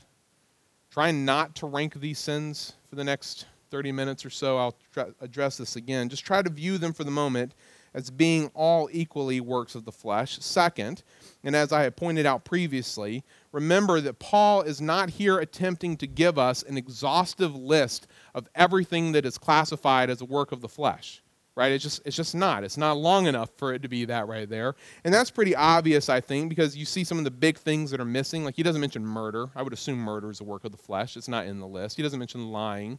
Try 0.90 1.12
not 1.12 1.54
to 1.56 1.66
rank 1.66 1.94
these 1.94 2.18
sins 2.18 2.74
for 2.88 2.96
the 2.96 3.04
next 3.04 3.46
30 3.70 3.92
minutes 3.92 4.24
or 4.24 4.30
so. 4.30 4.58
I'll 4.58 4.74
address 5.20 5.56
this 5.56 5.76
again. 5.76 6.08
Just 6.08 6.24
try 6.24 6.42
to 6.42 6.50
view 6.50 6.78
them 6.78 6.92
for 6.92 7.04
the 7.04 7.10
moment 7.10 7.52
as 7.96 8.10
being 8.10 8.50
all 8.54 8.88
equally 8.92 9.40
works 9.40 9.74
of 9.74 9.86
the 9.86 9.90
flesh. 9.90 10.38
Second, 10.38 11.02
and 11.42 11.56
as 11.56 11.72
I 11.72 11.82
had 11.82 11.96
pointed 11.96 12.26
out 12.26 12.44
previously, 12.44 13.24
remember 13.52 14.02
that 14.02 14.18
Paul 14.18 14.60
is 14.60 14.82
not 14.82 15.08
here 15.08 15.38
attempting 15.38 15.96
to 15.96 16.06
give 16.06 16.38
us 16.38 16.62
an 16.62 16.76
exhaustive 16.76 17.56
list 17.56 18.06
of 18.34 18.48
everything 18.54 19.12
that 19.12 19.24
is 19.24 19.38
classified 19.38 20.10
as 20.10 20.20
a 20.20 20.26
work 20.26 20.52
of 20.52 20.60
the 20.60 20.68
flesh. 20.68 21.22
Right? 21.56 21.72
It's 21.72 21.82
just 21.82 22.02
it's 22.04 22.14
just 22.14 22.34
not. 22.34 22.64
It's 22.64 22.76
not 22.76 22.98
long 22.98 23.26
enough 23.26 23.48
for 23.56 23.72
it 23.72 23.80
to 23.80 23.88
be 23.88 24.04
that 24.04 24.28
right 24.28 24.46
there. 24.46 24.74
And 25.04 25.14
that's 25.14 25.30
pretty 25.30 25.56
obvious, 25.56 26.10
I 26.10 26.20
think, 26.20 26.50
because 26.50 26.76
you 26.76 26.84
see 26.84 27.02
some 27.02 27.16
of 27.16 27.24
the 27.24 27.30
big 27.30 27.56
things 27.56 27.90
that 27.92 28.00
are 28.00 28.04
missing. 28.04 28.44
Like 28.44 28.56
he 28.56 28.62
doesn't 28.62 28.80
mention 28.80 29.06
murder. 29.06 29.48
I 29.56 29.62
would 29.62 29.72
assume 29.72 29.98
murder 29.98 30.30
is 30.30 30.42
a 30.42 30.44
work 30.44 30.66
of 30.66 30.72
the 30.72 30.76
flesh. 30.76 31.16
It's 31.16 31.28
not 31.28 31.46
in 31.46 31.58
the 31.58 31.66
list. 31.66 31.96
He 31.96 32.02
doesn't 32.02 32.18
mention 32.18 32.52
lying. 32.52 32.98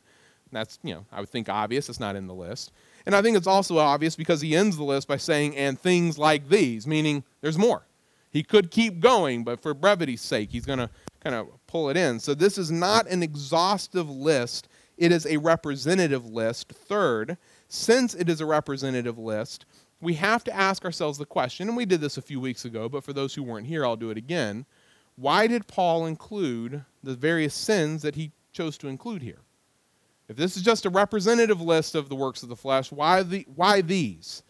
That's, 0.52 0.80
you 0.84 0.94
know, 0.94 1.06
I 1.12 1.20
would 1.20 1.30
think 1.30 1.50
obvious. 1.50 1.90
It's 1.90 2.00
not 2.00 2.16
in 2.16 2.28
the 2.28 2.34
list. 2.34 2.72
And 3.06 3.16
I 3.16 3.22
think 3.22 3.38
it's 3.38 3.48
also 3.48 3.78
obvious 3.78 4.16
because 4.16 4.42
he 4.42 4.56
ends 4.56 4.78
the 4.78 4.84
list 4.84 5.08
by 5.08 5.18
saying, 5.18 5.56
and 5.56 5.80
things 5.80 6.18
like 6.18 6.50
these, 6.50 6.88
meaning 6.88 7.24
there's 7.42 7.58
more. 7.58 7.88
He 8.32 8.44
could 8.44 8.72
keep 8.72 9.00
going, 9.00 9.44
but 9.44 9.62
for 9.62 9.74
brevity's 9.74 10.22
sake, 10.22 10.52
he's 10.52 10.66
going 10.66 10.80
to 10.80 10.90
kind 11.24 11.36
of 11.36 11.48
pull 11.68 11.90
it 11.90 11.98
in. 11.98 12.20
So 12.20 12.34
this 12.34 12.58
is 12.58 12.72
not 12.72 13.08
an 13.08 13.24
exhaustive 13.24 14.10
list, 14.10 14.68
it 14.98 15.12
is 15.12 15.26
a 15.26 15.38
representative 15.38 16.26
list. 16.26 16.72
Third, 16.72 17.38
since 17.68 18.14
it 18.16 18.30
is 18.30 18.42
a 18.42 18.46
representative 18.46 19.18
list, 19.18 19.66
we 20.02 20.14
have 20.16 20.44
to 20.44 20.56
ask 20.56 20.86
ourselves 20.86 21.18
the 21.18 21.26
question, 21.26 21.68
and 21.68 21.78
we 21.78 21.86
did 21.86 22.02
this 22.02 22.18
a 22.18 22.22
few 22.22 22.40
weeks 22.40 22.66
ago, 22.66 22.88
but 22.88 23.04
for 23.04 23.14
those 23.14 23.34
who 23.34 23.44
weren't 23.44 23.68
here, 23.68 23.86
I'll 23.86 23.96
do 23.96 24.12
it 24.12 24.18
again. 24.18 24.66
Why 25.16 25.48
did 25.48 25.68
Paul 25.68 26.06
include 26.06 26.84
the 27.02 27.16
various 27.16 27.56
sins 27.56 28.04
that 28.04 28.16
he 28.16 28.32
chose 28.52 28.78
to 28.80 28.88
include 28.88 29.24
here? 29.24 29.40
If 30.30 30.36
this 30.36 30.58
is 30.58 30.64
just 30.64 30.86
a 30.86 30.90
representative 30.90 31.62
list 31.62 31.96
of 31.96 32.10
the 32.10 32.16
works 32.16 32.44
of 32.44 32.50
the 32.50 32.56
flesh, 32.56 32.92
why, 32.92 33.24
the, 33.24 33.46
why 33.56 33.82
these? 33.82 34.44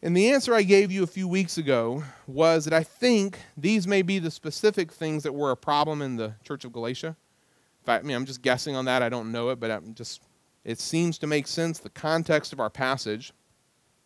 And 0.00 0.16
the 0.16 0.30
answer 0.30 0.54
I 0.54 0.62
gave 0.62 0.92
you 0.92 1.02
a 1.02 1.08
few 1.08 1.26
weeks 1.26 1.58
ago 1.58 2.04
was 2.28 2.64
that 2.64 2.72
I 2.72 2.84
think 2.84 3.38
these 3.56 3.88
may 3.88 4.02
be 4.02 4.20
the 4.20 4.30
specific 4.30 4.92
things 4.92 5.24
that 5.24 5.34
were 5.34 5.50
a 5.50 5.56
problem 5.56 6.02
in 6.02 6.16
the 6.16 6.34
church 6.44 6.64
of 6.64 6.72
Galatia. 6.72 7.08
In 7.08 7.84
fact, 7.84 8.04
I 8.04 8.06
mean, 8.06 8.16
I'm 8.16 8.26
just 8.26 8.42
guessing 8.42 8.76
on 8.76 8.84
that. 8.84 9.02
I 9.02 9.08
don't 9.08 9.32
know 9.32 9.50
it, 9.50 9.58
but 9.58 9.72
I'm 9.72 9.94
just, 9.94 10.22
it 10.64 10.78
seems 10.78 11.18
to 11.18 11.26
make 11.26 11.48
sense. 11.48 11.80
The 11.80 11.90
context 11.90 12.52
of 12.52 12.60
our 12.60 12.70
passage 12.70 13.32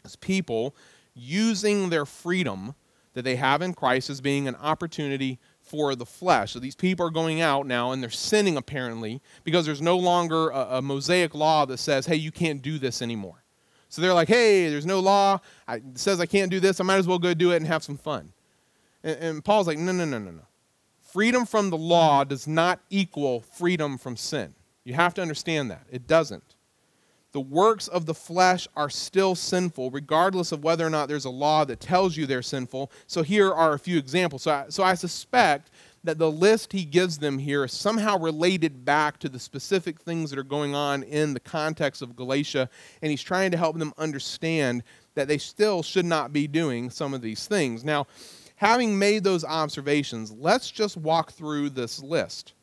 is 0.07 0.17
people 0.17 0.75
using 1.15 1.91
their 1.91 2.07
freedom 2.07 2.75
that 3.13 3.23
they 3.23 3.37
have 3.37 3.61
in 3.61 3.75
Christ 3.75 4.09
as 4.09 4.23
being 4.23 4.49
an 4.49 4.57
opportunity 4.57 5.39
for 5.73 5.95
the 5.95 6.05
flesh. 6.05 6.53
So 6.53 6.59
these 6.59 6.75
people 6.75 7.07
are 7.07 7.11
going 7.11 7.41
out 7.41 7.67
now 7.67 7.93
and 7.93 8.03
they're 8.03 8.11
sinning 8.11 8.59
apparently 8.59 9.23
because 9.43 9.65
there's 9.65 9.81
no 9.81 9.97
longer 9.97 10.51
a, 10.51 10.77
a 10.77 10.83
Mosaic 10.83 11.35
law 11.35 11.65
that 11.65 11.79
says, 11.79 12.05
hey, 12.05 12.17
you 12.17 12.31
can't 12.31 12.61
do 12.61 12.79
this 12.79 13.01
anymore. 13.01 13.43
So 13.89 14.03
they're 14.03 14.13
like, 14.13 14.29
hey, 14.29 14.69
there's 14.69 14.85
no 14.85 15.01
law. 15.01 15.41
I, 15.67 15.77
it 15.77 15.99
says 15.99 16.21
I 16.21 16.27
can't 16.27 16.51
do 16.51 16.61
this. 16.61 16.79
I 16.79 16.85
might 16.85 16.99
as 16.99 17.07
well 17.07 17.19
go 17.19 17.33
do 17.33 17.53
it 17.53 17.57
and 17.57 17.67
have 17.67 17.83
some 17.83 17.97
fun. 17.97 18.35
And, 19.03 19.19
and 19.19 19.45
Paul's 19.45 19.67
like, 19.67 19.79
no, 19.79 19.93
no, 19.93 20.05
no, 20.05 20.19
no, 20.19 20.31
no. 20.31 20.47
Freedom 21.01 21.47
from 21.47 21.71
the 21.71 21.79
law 21.79 22.23
does 22.23 22.47
not 22.47 22.81
equal 22.91 23.41
freedom 23.41 23.97
from 23.97 24.15
sin. 24.19 24.55
You 24.85 24.93
have 24.93 25.15
to 25.15 25.23
understand 25.23 25.71
that. 25.71 25.87
It 25.91 26.07
doesn't 26.07 26.55
the 27.33 27.41
works 27.41 27.89
of 27.89 28.07
the 28.07 28.15
flesh 28.15 28.69
are 28.77 28.91
still 28.91 29.35
sinful, 29.35 29.91
regardless 29.91 30.53
of 30.53 30.63
whether 30.63 30.87
or 30.87 30.91
not 30.91 31.09
there's 31.09 31.25
a 31.25 31.31
law 31.31 31.65
that 31.65 31.81
tells 31.81 32.17
you 32.17 32.27
they're 32.27 32.43
sinful. 32.43 32.93
So 33.07 33.23
here 33.23 33.53
are 33.53 33.73
a 33.73 33.79
few 33.79 33.99
examples. 33.99 34.43
So 34.43 34.51
I, 34.51 34.65
so 34.69 34.83
I 34.83 34.95
suspect 34.95 35.71
that 36.05 36.19
the 36.19 36.31
list 36.31 36.73
he 36.73 36.85
gives 36.85 37.19
them 37.19 37.39
here 37.39 37.65
is 37.65 37.73
somehow 37.73 38.19
related 38.19 38.85
back 38.85 39.19
to 39.21 39.29
the 39.29 39.39
specific 39.39 40.01
things 40.01 40.31
that 40.31 40.39
are 40.39 40.45
going 40.45 40.75
on 40.75 41.03
in 41.05 41.33
the 41.33 41.41
context 41.41 42.03
of 42.03 42.17
Galatia, 42.17 42.69
and 43.01 43.11
he's 43.11 43.23
trying 43.23 43.51
to 43.53 43.57
help 43.57 43.79
them 43.79 43.95
understand 43.97 44.83
that 45.15 45.29
they 45.29 45.39
still 45.39 45.83
should 45.83 46.05
not 46.05 46.33
be 46.33 46.47
doing 46.47 46.91
some 46.91 47.15
of 47.15 47.23
these 47.23 47.47
things. 47.47 47.85
Now, 47.85 48.07
having 48.57 48.99
made 48.99 49.25
those 49.25 49.45
observations, 49.45 50.33
let's 50.33 50.71
just 50.71 50.97
walk 50.97 51.33
through 51.33 51.71
this 51.71 52.03
list. 52.03 52.55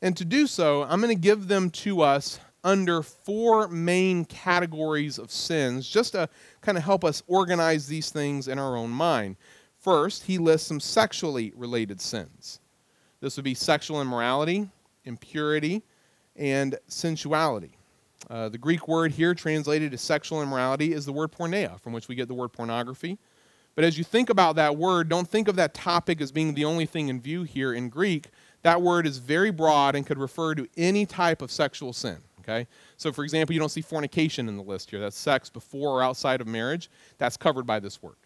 And 0.00 0.16
to 0.16 0.24
do 0.24 0.46
so, 0.46 0.84
I'm 0.84 1.00
going 1.00 1.14
to 1.14 1.20
give 1.20 1.48
them 1.48 1.70
to 1.70 2.02
us 2.02 2.38
under 2.64 3.02
four 3.02 3.68
main 3.68 4.24
categories 4.24 5.18
of 5.18 5.30
sins, 5.30 5.88
just 5.88 6.12
to 6.12 6.28
kind 6.62 6.76
of 6.76 6.82
help 6.84 7.04
us 7.04 7.22
organize 7.26 7.86
these 7.86 8.10
things 8.10 8.48
in 8.48 8.58
our 8.58 8.76
own 8.76 8.90
mind. 8.90 9.36
First, 9.78 10.24
he 10.24 10.38
lists 10.38 10.66
some 10.66 10.80
sexually 10.80 11.52
related 11.54 12.00
sins. 12.00 12.60
This 13.20 13.36
would 13.36 13.44
be 13.44 13.54
sexual 13.54 14.00
immorality, 14.00 14.68
impurity, 15.04 15.82
and 16.36 16.76
sensuality. 16.88 17.76
Uh, 18.30 18.48
the 18.48 18.58
Greek 18.58 18.88
word 18.88 19.12
here 19.12 19.34
translated 19.34 19.92
as 19.92 20.00
sexual 20.00 20.42
immorality 20.42 20.92
is 20.92 21.04
the 21.04 21.12
word 21.12 21.30
porneia, 21.30 21.78
from 21.80 21.92
which 21.92 22.08
we 22.08 22.14
get 22.14 22.28
the 22.28 22.34
word 22.34 22.52
pornography. 22.52 23.18
But 23.74 23.84
as 23.84 23.98
you 23.98 24.04
think 24.04 24.30
about 24.30 24.56
that 24.56 24.76
word, 24.76 25.08
don't 25.08 25.28
think 25.28 25.48
of 25.48 25.56
that 25.56 25.74
topic 25.74 26.20
as 26.20 26.32
being 26.32 26.54
the 26.54 26.64
only 26.64 26.86
thing 26.86 27.08
in 27.08 27.20
view 27.20 27.42
here 27.42 27.72
in 27.74 27.88
Greek. 27.88 28.28
That 28.62 28.80
word 28.80 29.06
is 29.06 29.18
very 29.18 29.50
broad 29.50 29.94
and 29.94 30.06
could 30.06 30.18
refer 30.18 30.54
to 30.54 30.66
any 30.76 31.04
type 31.04 31.42
of 31.42 31.50
sexual 31.50 31.92
sin. 31.92 32.18
Okay? 32.44 32.66
So, 32.96 33.12
for 33.12 33.24
example, 33.24 33.54
you 33.54 33.60
don't 33.60 33.70
see 33.70 33.80
fornication 33.80 34.48
in 34.48 34.56
the 34.56 34.62
list 34.62 34.90
here. 34.90 35.00
That's 35.00 35.18
sex 35.18 35.50
before 35.50 35.98
or 35.98 36.02
outside 36.02 36.40
of 36.40 36.46
marriage. 36.46 36.90
That's 37.18 37.36
covered 37.36 37.66
by 37.66 37.80
this 37.80 38.02
word. 38.02 38.16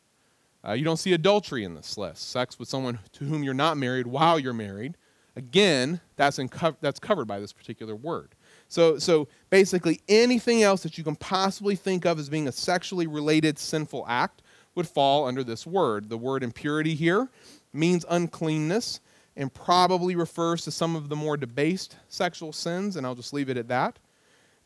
Uh, 0.66 0.72
you 0.72 0.84
don't 0.84 0.96
see 0.96 1.12
adultery 1.12 1.64
in 1.64 1.75
this 1.75 1.96
list. 1.96 2.30
Sex 2.30 2.58
with 2.58 2.68
someone 2.68 2.98
to 3.12 3.25
whom 3.25 3.42
you're 3.42 3.54
not 3.54 3.76
married 3.76 4.06
while 4.06 4.38
you're 4.38 4.52
married. 4.52 4.96
Again, 5.37 6.00
that's, 6.16 6.40
co- 6.50 6.76
that's 6.80 6.98
covered 6.98 7.26
by 7.26 7.38
this 7.38 7.52
particular 7.52 7.94
word. 7.94 8.34
So, 8.66 8.98
so 8.98 9.28
basically, 9.50 10.00
anything 10.08 10.64
else 10.64 10.82
that 10.82 10.98
you 10.98 11.04
can 11.04 11.14
possibly 11.14 11.76
think 11.76 12.04
of 12.04 12.18
as 12.18 12.28
being 12.28 12.48
a 12.48 12.52
sexually 12.52 13.06
related 13.06 13.56
sinful 13.58 14.04
act 14.08 14.42
would 14.75 14.88
fall 14.88 15.26
under 15.26 15.44
this 15.44 15.64
word. 15.64 16.08
The 16.08 16.18
word 16.18 16.42
impurity 16.42 16.94
here 16.96 17.28
means 17.72 18.04
uncleanness 18.10 19.00
and 19.37 19.54
probably 19.54 20.16
refers 20.16 20.64
to 20.64 20.72
some 20.72 20.96
of 20.96 21.08
the 21.08 21.16
more 21.16 21.37
debased 21.37 21.96
sexual 22.08 22.52
sins, 22.52 22.96
and 22.96 23.06
I'll 23.06 23.14
just 23.14 23.32
leave 23.32 23.48
it 23.48 23.56
at 23.56 23.68
that. 23.68 24.00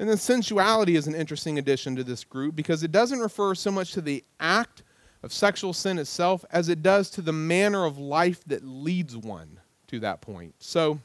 And 0.02 0.11
then 0.11 0.18
sensuality 0.18 0.97
is 0.97 1.06
an 1.06 1.14
interesting 1.14 1.61
addition 1.61 1.94
to 1.94 2.02
this 2.02 2.25
group 2.25 2.56
because 2.56 2.82
it 2.82 2.90
doesn't 2.90 3.21
refer 3.21 3.54
so 3.54 3.71
much 3.71 3.92
to 3.92 4.00
the 4.00 4.25
act 4.40 4.82
of 5.23 5.32
sexual 5.32 5.73
sin 5.73 5.97
itself 5.97 6.44
as 6.50 6.68
it 6.68 6.82
does 6.82 7.09
to 7.11 7.23
the 7.23 7.32
manner 7.32 7.85
of 7.85 7.99
life 7.99 8.42
that 8.47 8.64
leads 8.64 9.16
one 9.16 9.61
to 9.87 10.00
that 10.00 10.21
point. 10.21 10.56
So, 10.59 10.99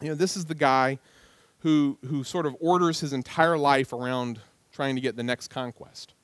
you 0.00 0.10
know, 0.10 0.14
this 0.14 0.36
is 0.36 0.44
the 0.44 0.54
guy 0.54 1.00
who, 1.58 1.98
who 2.06 2.22
sort 2.22 2.46
of 2.46 2.56
orders 2.60 3.00
his 3.00 3.12
entire 3.12 3.58
life 3.58 3.92
around 3.92 4.38
trying 4.70 4.94
to 4.94 5.00
get 5.00 5.16
the 5.16 5.24
next 5.24 5.48
conquest. 5.48 6.14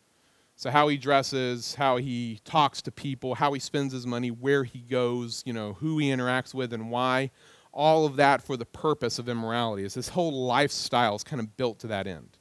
So, 0.55 0.71
how 0.71 0.87
he 0.87 0.97
dresses, 0.99 1.75
how 1.75 1.97
he 1.97 2.39
talks 2.45 2.83
to 2.83 2.93
people, 2.93 3.35
how 3.35 3.53
he 3.53 3.59
spends 3.59 3.93
his 3.93 4.07
money, 4.07 4.31
where 4.31 4.63
he 4.63 4.79
goes, 4.79 5.43
you 5.45 5.53
know, 5.53 5.73
who 5.73 5.99
he 5.99 6.11
interacts 6.11 6.55
with, 6.55 6.73
and 6.73 6.89
why 6.89 7.33
all 7.77 8.07
of 8.07 8.17
that 8.17 8.43
for 8.43 8.57
the 8.57 8.65
purpose 8.65 9.19
of 9.19 9.29
immorality. 9.29 9.85
Is 9.85 9.95
this 9.95 10.09
whole 10.09 10.47
lifestyle 10.47 11.15
is 11.15 11.23
kind 11.23 11.41
of 11.41 11.57
built 11.57 11.79
to 11.81 11.87
that 11.89 12.07
end. 12.07 12.39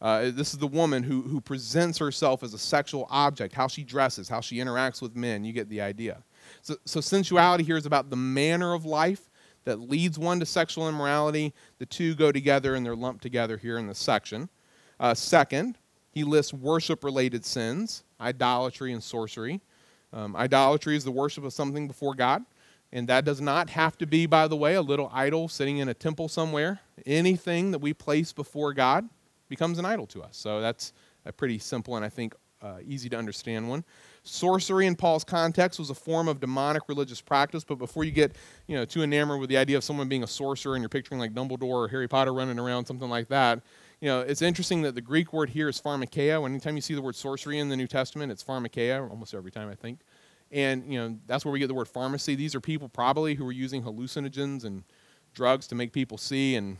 Uh, 0.00 0.30
this 0.30 0.54
is 0.54 0.58
the 0.58 0.66
woman 0.66 1.02
who, 1.02 1.20
who 1.20 1.42
presents 1.42 1.98
herself 1.98 2.42
as 2.42 2.54
a 2.54 2.58
sexual 2.58 3.06
object, 3.10 3.54
how 3.54 3.68
she 3.68 3.84
dresses, 3.84 4.30
how 4.30 4.40
she 4.40 4.56
interacts 4.56 5.02
with 5.02 5.14
men. 5.14 5.44
You 5.44 5.52
get 5.52 5.68
the 5.68 5.82
idea. 5.82 6.22
So, 6.62 6.76
so 6.86 7.02
sensuality 7.02 7.62
here 7.62 7.76
is 7.76 7.84
about 7.84 8.08
the 8.08 8.16
manner 8.16 8.72
of 8.72 8.86
life 8.86 9.30
that 9.64 9.78
leads 9.78 10.18
one 10.18 10.40
to 10.40 10.46
sexual 10.46 10.88
immorality. 10.88 11.52
The 11.78 11.84
two 11.84 12.14
go 12.14 12.32
together 12.32 12.74
and 12.74 12.84
they're 12.84 12.96
lumped 12.96 13.20
together 13.20 13.58
here 13.58 13.76
in 13.76 13.86
this 13.86 13.98
section. 13.98 14.48
Uh, 14.98 15.12
second, 15.12 15.76
he 16.12 16.24
lists 16.24 16.54
worship 16.54 17.04
related 17.04 17.44
sins, 17.44 18.04
idolatry 18.18 18.94
and 18.94 19.04
sorcery. 19.04 19.60
Um, 20.14 20.34
idolatry 20.34 20.96
is 20.96 21.04
the 21.04 21.10
worship 21.10 21.44
of 21.44 21.52
something 21.52 21.86
before 21.86 22.14
God. 22.14 22.42
And 22.92 23.08
that 23.08 23.24
does 23.24 23.40
not 23.40 23.70
have 23.70 23.96
to 23.98 24.06
be, 24.06 24.26
by 24.26 24.48
the 24.48 24.56
way, 24.56 24.74
a 24.74 24.82
little 24.82 25.10
idol 25.12 25.48
sitting 25.48 25.78
in 25.78 25.88
a 25.88 25.94
temple 25.94 26.28
somewhere. 26.28 26.80
Anything 27.06 27.70
that 27.70 27.78
we 27.78 27.94
place 27.94 28.32
before 28.32 28.74
God 28.74 29.08
becomes 29.48 29.78
an 29.78 29.84
idol 29.84 30.06
to 30.08 30.22
us. 30.22 30.36
So 30.36 30.60
that's 30.60 30.92
a 31.24 31.32
pretty 31.32 31.58
simple 31.58 31.96
and 31.96 32.04
I 32.04 32.08
think 32.08 32.34
uh, 32.62 32.78
easy 32.84 33.08
to 33.08 33.16
understand 33.16 33.68
one. 33.68 33.84
Sorcery 34.22 34.86
in 34.86 34.94
Paul's 34.94 35.24
context 35.24 35.78
was 35.78 35.88
a 35.88 35.94
form 35.94 36.28
of 36.28 36.40
demonic 36.40 36.82
religious 36.88 37.20
practice, 37.20 37.64
but 37.64 37.76
before 37.76 38.04
you 38.04 38.10
get 38.10 38.36
you 38.66 38.76
know 38.76 38.84
too 38.84 39.02
enamored 39.02 39.40
with 39.40 39.48
the 39.48 39.56
idea 39.56 39.78
of 39.78 39.84
someone 39.84 40.08
being 40.08 40.22
a 40.22 40.26
sorcerer 40.26 40.74
and 40.74 40.82
you're 40.82 40.90
picturing 40.90 41.18
like 41.18 41.32
Dumbledore 41.32 41.62
or 41.62 41.88
Harry 41.88 42.06
Potter 42.06 42.34
running 42.34 42.58
around, 42.58 42.84
something 42.84 43.08
like 43.08 43.28
that, 43.28 43.62
you 44.00 44.08
know, 44.08 44.20
it's 44.20 44.42
interesting 44.42 44.82
that 44.82 44.94
the 44.94 45.00
Greek 45.00 45.32
word 45.32 45.50
here 45.50 45.68
is 45.68 45.80
pharmakeia. 45.80 46.44
Anytime 46.44 46.76
you 46.76 46.82
see 46.82 46.94
the 46.94 47.02
word 47.02 47.16
sorcery 47.16 47.58
in 47.58 47.68
the 47.68 47.76
New 47.76 47.86
Testament, 47.86 48.30
it's 48.30 48.44
pharmakeia, 48.44 49.08
almost 49.10 49.34
every 49.34 49.50
time 49.50 49.70
I 49.70 49.74
think. 49.74 50.00
And 50.52 50.92
you 50.92 50.98
know 50.98 51.18
that's 51.26 51.44
where 51.44 51.52
we 51.52 51.58
get 51.58 51.68
the 51.68 51.74
word 51.74 51.88
pharmacy. 51.88 52.34
These 52.34 52.54
are 52.54 52.60
people 52.60 52.88
probably 52.88 53.34
who 53.34 53.44
were 53.44 53.52
using 53.52 53.82
hallucinogens 53.82 54.64
and 54.64 54.82
drugs 55.32 55.66
to 55.68 55.74
make 55.74 55.92
people 55.92 56.18
see. 56.18 56.56
And 56.56 56.78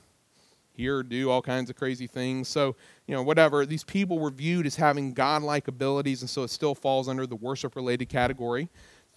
hear, 0.80 1.02
do 1.02 1.30
all 1.30 1.42
kinds 1.42 1.70
of 1.70 1.76
crazy 1.76 2.06
things. 2.06 2.48
So, 2.48 2.74
you 3.06 3.14
know, 3.14 3.22
whatever. 3.22 3.66
These 3.66 3.84
people 3.84 4.18
were 4.18 4.30
viewed 4.30 4.66
as 4.66 4.76
having 4.76 5.12
godlike 5.12 5.68
abilities, 5.68 6.22
and 6.22 6.30
so 6.30 6.42
it 6.42 6.50
still 6.50 6.74
falls 6.74 7.08
under 7.08 7.26
the 7.26 7.36
worship 7.36 7.76
related 7.76 8.08
category. 8.08 8.68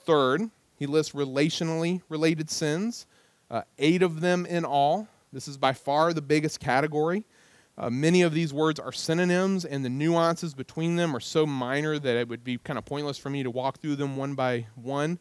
Third, 0.05 0.49
he 0.77 0.85
lists 0.85 1.13
relationally 1.13 2.01
related 2.09 2.49
sins, 2.49 3.05
uh, 3.49 3.61
eight 3.79 4.03
of 4.03 4.21
them 4.21 4.45
in 4.45 4.65
all. 4.65 5.07
This 5.31 5.47
is 5.47 5.57
by 5.57 5.73
far 5.73 6.13
the 6.13 6.21
biggest 6.21 6.59
category. 6.59 7.23
Uh, 7.77 7.89
many 7.89 8.21
of 8.21 8.33
these 8.33 8.53
words 8.53 8.79
are 8.79 8.91
synonyms, 8.91 9.65
and 9.65 9.83
the 9.83 9.89
nuances 9.89 10.53
between 10.53 10.95
them 10.95 11.15
are 11.15 11.19
so 11.19 11.45
minor 11.45 11.97
that 11.97 12.15
it 12.15 12.27
would 12.27 12.43
be 12.43 12.57
kind 12.59 12.77
of 12.77 12.85
pointless 12.85 13.17
for 13.17 13.31
me 13.31 13.41
to 13.41 13.49
walk 13.49 13.79
through 13.79 13.95
them 13.95 14.15
one 14.15 14.35
by 14.35 14.67
one. 14.75 15.17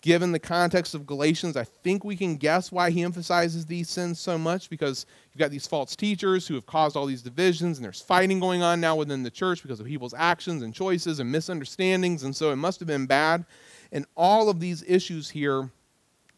Given 0.00 0.32
the 0.32 0.40
context 0.40 0.96
of 0.96 1.06
Galatians, 1.06 1.56
I 1.56 1.62
think 1.62 2.04
we 2.04 2.16
can 2.16 2.34
guess 2.34 2.72
why 2.72 2.90
he 2.90 3.04
emphasizes 3.04 3.66
these 3.66 3.88
sins 3.88 4.18
so 4.18 4.36
much 4.36 4.68
because 4.68 5.06
you've 5.30 5.38
got 5.38 5.52
these 5.52 5.68
false 5.68 5.94
teachers 5.94 6.44
who 6.44 6.54
have 6.54 6.66
caused 6.66 6.96
all 6.96 7.06
these 7.06 7.22
divisions, 7.22 7.78
and 7.78 7.84
there's 7.84 8.00
fighting 8.00 8.40
going 8.40 8.64
on 8.64 8.80
now 8.80 8.96
within 8.96 9.22
the 9.22 9.30
church 9.30 9.62
because 9.62 9.78
of 9.78 9.86
people's 9.86 10.14
actions 10.14 10.62
and 10.62 10.74
choices 10.74 11.20
and 11.20 11.30
misunderstandings, 11.30 12.24
and 12.24 12.34
so 12.34 12.50
it 12.50 12.56
must 12.56 12.80
have 12.80 12.88
been 12.88 13.06
bad. 13.06 13.44
And 13.92 14.06
all 14.16 14.48
of 14.48 14.58
these 14.58 14.82
issues 14.88 15.30
here 15.30 15.70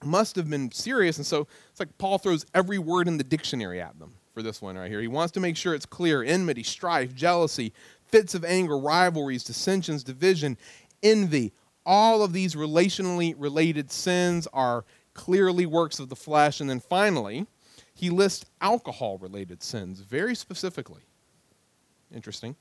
must 0.05 0.37
have 0.37 0.51
been 0.51 0.71
serious, 0.71 1.17
and 1.17 1.25
so 1.25 1.47
it's 1.71 1.81
like 1.81 1.97
Paul 1.97 2.19
throws 2.19 2.45
every 2.55 2.79
word 2.79 3.09
in 3.09 3.17
the 3.17 3.25
dictionary 3.25 3.81
at 3.81 3.99
them 3.99 4.13
for 4.35 4.43
this 4.43 4.61
one 4.61 4.77
right 4.77 4.91
here. 4.91 5.01
He 5.01 5.09
wants 5.09 5.33
to 5.33 5.41
make 5.41 5.57
sure 5.57 5.75
it's 5.75 5.87
clear 5.87 6.23
enmity, 6.23 6.65
strife, 6.65 7.15
jealousy, 7.15 7.73
fits 8.05 8.35
of 8.35 8.45
anger, 8.45 8.77
rivalries, 8.77 9.45
dissensions, 9.45 10.03
division, 10.03 10.59
envy. 11.03 11.53
All 11.87 12.23
of 12.23 12.33
these 12.33 12.55
relationally 12.55 13.35
related 13.39 13.93
sins 13.93 14.49
are 14.53 14.85
clearly 15.15 15.67
works 15.67 16.01
of 16.01 16.09
the 16.09 16.17
flesh. 16.17 16.61
And 16.61 16.69
then 16.69 16.81
finally, 16.81 17.47
he 17.95 18.11
lists 18.11 18.45
alcohol 18.61 19.19
related 19.19 19.63
sins 19.63 20.01
very 20.01 20.35
specifically. 20.35 21.03
Interesting. 22.13 22.57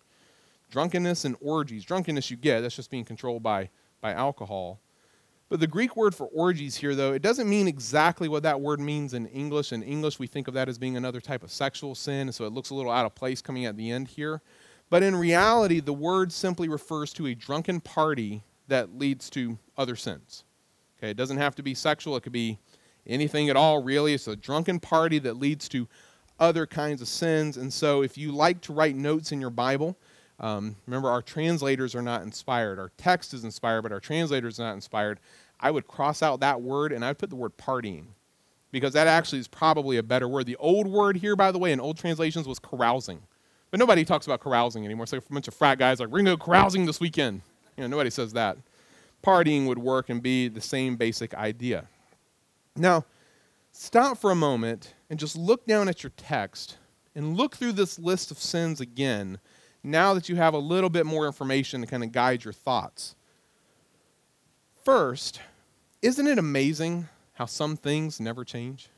Drunkenness 0.70 1.26
and 1.26 1.36
orgies. 1.42 1.84
Drunkenness 1.84 2.30
you 2.30 2.38
get, 2.38 2.62
that's 2.62 2.76
just 2.76 2.92
being 2.92 3.06
controlled 3.06 3.42
by, 3.42 3.70
by 4.00 4.14
alcohol. 4.14 4.80
But 5.50 5.60
the 5.60 5.68
Greek 5.68 5.96
word 5.96 6.16
for 6.16 6.28
orgies 6.28 6.76
here, 6.76 6.96
though, 6.96 7.14
it 7.14 7.22
doesn't 7.22 7.50
mean 7.50 7.68
exactly 7.68 8.28
what 8.28 8.44
that 8.44 8.60
word 8.60 8.80
means 8.80 9.14
in 9.14 9.28
English. 9.28 9.72
In 9.72 9.84
English, 9.84 10.18
we 10.18 10.26
think 10.26 10.48
of 10.48 10.54
that 10.56 10.70
as 10.70 10.78
being 10.78 10.98
another 10.98 11.22
type 11.22 11.44
of 11.44 11.52
sexual 11.52 11.96
sin, 11.96 12.32
so 12.32 12.46
it 12.46 12.54
looks 12.54 12.70
a 12.70 12.76
little 12.76 12.92
out 12.92 13.06
of 13.06 13.14
place 13.14 13.42
coming 13.42 13.66
at 13.66 13.78
the 13.78 13.92
end 13.92 14.08
here. 14.08 14.42
But 14.90 15.04
in 15.04 15.16
reality, 15.16 15.80
the 15.80 15.94
word 15.94 16.32
simply 16.32 16.70
refers 16.70 17.14
to 17.14 17.28
a 17.28 17.36
drunken 17.36 17.82
party 17.82 18.44
that 18.68 18.98
leads 18.98 19.30
to 19.32 19.58
other 19.78 19.96
sins. 19.96 20.44
Okay, 20.98 21.10
it 21.10 21.18
doesn't 21.18 21.38
have 21.38 21.56
to 21.56 21.64
be 21.64 21.74
sexual, 21.74 22.16
it 22.16 22.22
could 22.22 22.32
be 22.32 22.58
anything 23.06 23.50
at 23.50 23.56
all, 23.56 23.84
really. 23.84 24.14
It's 24.14 24.28
a 24.28 24.36
drunken 24.36 24.80
party 24.80 25.20
that 25.20 25.38
leads 25.38 25.68
to 25.70 25.88
other 26.40 26.66
kinds 26.66 27.02
of 27.02 27.08
sins. 27.08 27.58
And 27.58 27.72
so, 27.72 28.02
if 28.02 28.18
you 28.18 28.32
like 28.32 28.62
to 28.62 28.74
write 28.74 28.96
notes 28.96 29.32
in 29.32 29.42
your 29.42 29.50
Bible, 29.50 29.98
um, 30.40 30.76
remember 30.86 31.10
our 31.10 31.22
translators 31.22 31.96
are 31.96 32.02
not 32.02 32.24
inspired. 32.24 32.80
Our 32.80 32.92
text 32.98 33.34
is 33.34 33.44
inspired, 33.44 33.84
but 33.84 33.92
our 33.92 34.00
translators 34.00 34.60
are 34.60 34.64
not 34.64 34.74
inspired. 34.74 35.20
I 35.60 35.72
would 35.72 35.88
cross 35.88 36.22
out 36.22 36.40
that 36.42 36.62
word 36.62 36.92
and 36.92 37.06
I'd 37.06 37.18
put 37.18 37.30
the 37.30 37.36
word 37.36 37.58
partying 37.58 38.06
because 38.72 38.94
that 38.94 39.08
actually 39.08 39.40
is 39.40 39.48
probably 39.48 39.98
a 39.98 40.04
better 40.04 40.28
word. 40.28 40.46
The 40.46 40.56
old 40.58 40.88
word 40.88 41.18
here, 41.18 41.36
by 41.36 41.52
the 41.52 41.60
way, 41.60 41.72
in 41.72 41.80
old 41.80 41.98
translations 41.98 42.48
was 42.48 42.60
carousing. 42.60 43.22
But 43.72 43.80
nobody 43.80 44.04
talks 44.04 44.26
about 44.26 44.42
carousing 44.42 44.84
anymore. 44.86 45.04
It's 45.04 45.14
like 45.14 45.24
a 45.28 45.34
bunch 45.34 45.48
of 45.48 45.54
frat 45.54 45.80
guys 45.80 46.00
like, 46.00 46.10
we're 46.10 46.20
going 46.24 46.26
to 46.26 46.38
go 46.38 46.46
carousing 46.46 46.86
this 46.86 47.00
weekend. 47.00 47.42
You 47.78 47.84
know, 47.84 47.88
nobody 47.88 48.10
says 48.10 48.34
that. 48.34 48.58
Partying 49.24 49.68
would 49.68 49.78
work 49.78 50.10
and 50.10 50.22
be 50.22 50.48
the 50.48 50.62
same 50.62 50.96
basic 50.96 51.34
idea. 51.34 51.88
Now, 52.76 53.06
stop 53.72 54.18
for 54.18 54.32
a 54.32 54.36
moment 54.36 54.94
and 55.10 55.18
just 55.18 55.36
look 55.36 55.66
down 55.66 55.88
at 55.88 56.04
your 56.04 56.12
text 56.18 56.78
and 57.16 57.38
look 57.38 57.56
through 57.56 57.74
this 57.74 57.98
list 57.98 58.32
of 58.32 58.38
sins 58.38 58.82
again 58.82 59.40
now 59.84 60.14
that 60.14 60.30
you 60.30 60.36
have 60.36 60.54
a 60.54 60.60
little 60.60 60.90
bit 60.90 61.06
more 61.06 61.26
information 61.26 61.82
to 61.82 61.88
kind 61.88 62.04
of 62.04 62.12
guide 62.12 62.44
your 62.44 62.54
thoughts. 62.54 63.16
First, 64.84 65.42
isn't 66.02 66.28
it 66.28 66.38
amazing 66.38 67.08
how 67.34 67.46
some 67.46 67.78
things 67.78 68.20
never 68.20 68.44
change? 68.44 68.90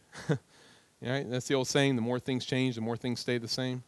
That's 1.01 1.47
the 1.47 1.55
old 1.55 1.67
saying 1.67 1.95
the 1.95 2.01
more 2.01 2.19
things 2.19 2.45
change, 2.45 2.75
the 2.75 2.81
more 2.81 2.97
things 2.97 3.19
stay 3.19 3.37
the 3.37 3.47
same. 3.47 3.83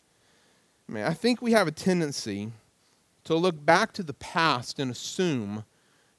I 0.87 0.91
mean, 0.91 1.03
I 1.03 1.13
think 1.13 1.41
we 1.41 1.51
have 1.51 1.67
a 1.67 1.71
tendency 1.71 2.51
to 3.25 3.35
look 3.35 3.65
back 3.65 3.91
to 3.93 4.03
the 4.03 4.13
past 4.13 4.79
and 4.79 4.91
assume 4.91 5.65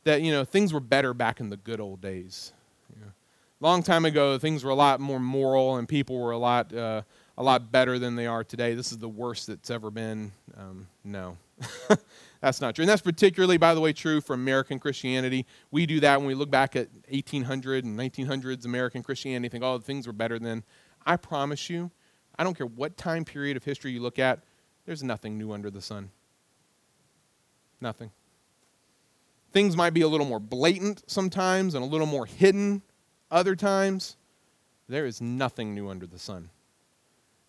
that, 0.04 0.22
you 0.22 0.32
know, 0.32 0.44
things 0.44 0.72
were 0.72 0.80
better 0.80 1.14
back 1.14 1.40
in 1.40 1.50
the 1.50 1.56
good 1.56 1.80
old 1.80 2.00
days. 2.00 2.52
Long 3.60 3.82
time 3.82 4.04
ago, 4.04 4.38
things 4.38 4.62
were 4.62 4.70
a 4.70 4.76
lot 4.76 5.00
more 5.00 5.18
moral 5.18 5.76
and 5.76 5.88
people 5.88 6.20
were 6.20 6.30
a 6.30 6.38
lot, 6.38 6.72
uh, 6.72 7.02
a 7.38 7.42
lot 7.42 7.70
better 7.70 8.00
than 8.00 8.16
they 8.16 8.26
are 8.26 8.42
today. 8.42 8.74
This 8.74 8.90
is 8.90 8.98
the 8.98 9.08
worst 9.08 9.46
that's 9.46 9.70
ever 9.70 9.92
been. 9.92 10.32
Um, 10.56 10.88
no. 11.04 11.36
That's 12.40 12.60
not 12.60 12.74
true. 12.74 12.82
And 12.82 12.88
that's 12.88 13.02
particularly, 13.02 13.56
by 13.56 13.74
the 13.74 13.80
way, 13.80 13.92
true 13.92 14.20
for 14.20 14.34
American 14.34 14.78
Christianity. 14.78 15.44
We 15.72 15.86
do 15.86 15.98
that 16.00 16.18
when 16.18 16.28
we 16.28 16.34
look 16.34 16.52
back 16.52 16.76
at 16.76 16.88
1800 17.08 17.84
and 17.84 17.98
1900s 17.98 18.64
American 18.64 19.02
Christianity, 19.02 19.48
think, 19.48 19.64
oh, 19.64 19.78
things 19.78 20.06
were 20.06 20.12
better 20.12 20.38
then. 20.38 20.62
I 21.04 21.16
promise 21.16 21.68
you, 21.68 21.90
I 22.38 22.44
don't 22.44 22.56
care 22.56 22.66
what 22.66 22.96
time 22.96 23.24
period 23.24 23.56
of 23.56 23.64
history 23.64 23.90
you 23.90 24.00
look 24.00 24.20
at, 24.20 24.44
there's 24.86 25.02
nothing 25.02 25.36
new 25.36 25.50
under 25.50 25.68
the 25.68 25.82
sun. 25.82 26.10
Nothing. 27.80 28.12
Things 29.52 29.76
might 29.76 29.94
be 29.94 30.02
a 30.02 30.08
little 30.08 30.26
more 30.26 30.40
blatant 30.40 31.02
sometimes 31.10 31.74
and 31.74 31.84
a 31.84 31.88
little 31.88 32.06
more 32.06 32.26
hidden 32.26 32.82
other 33.32 33.56
times. 33.56 34.16
There 34.88 35.06
is 35.06 35.20
nothing 35.20 35.74
new 35.74 35.88
under 35.88 36.06
the 36.06 36.20
sun. 36.20 36.50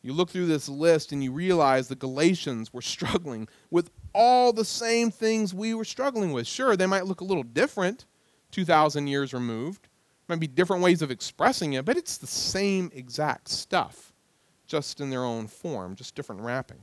You 0.02 0.14
look 0.14 0.30
through 0.30 0.46
this 0.46 0.70
list 0.70 1.12
and 1.12 1.24
you 1.24 1.32
realize 1.32 1.88
the 1.88 1.96
Galatians 1.96 2.74
were 2.74 2.82
struggling 2.82 3.48
with 3.70 3.92
all 4.14 4.54
the 4.54 4.66
same 4.66 5.12
things 5.12 5.54
we 5.54 5.74
were 5.74 5.86
struggling 5.86 6.32
with. 6.32 6.48
Sure, 6.48 6.76
they 6.76 6.86
might 6.86 7.06
look 7.06 7.22
a 7.22 7.26
little 7.26 7.44
different 7.44 8.06
2,000 8.52 9.08
years 9.08 9.34
removed, 9.34 9.88
might 10.28 10.40
be 10.40 10.48
different 10.48 10.82
ways 10.82 11.02
of 11.02 11.12
expressing 11.12 11.74
it, 11.74 11.86
but 11.86 11.98
it's 11.98 12.18
the 12.18 12.28
same 12.28 12.92
exact 12.94 13.48
stuff, 13.50 14.14
just 14.68 15.02
in 15.02 15.10
their 15.10 15.24
own 15.24 15.48
form, 15.48 15.96
just 15.96 16.16
different 16.16 16.42
wrapping. 16.42 16.80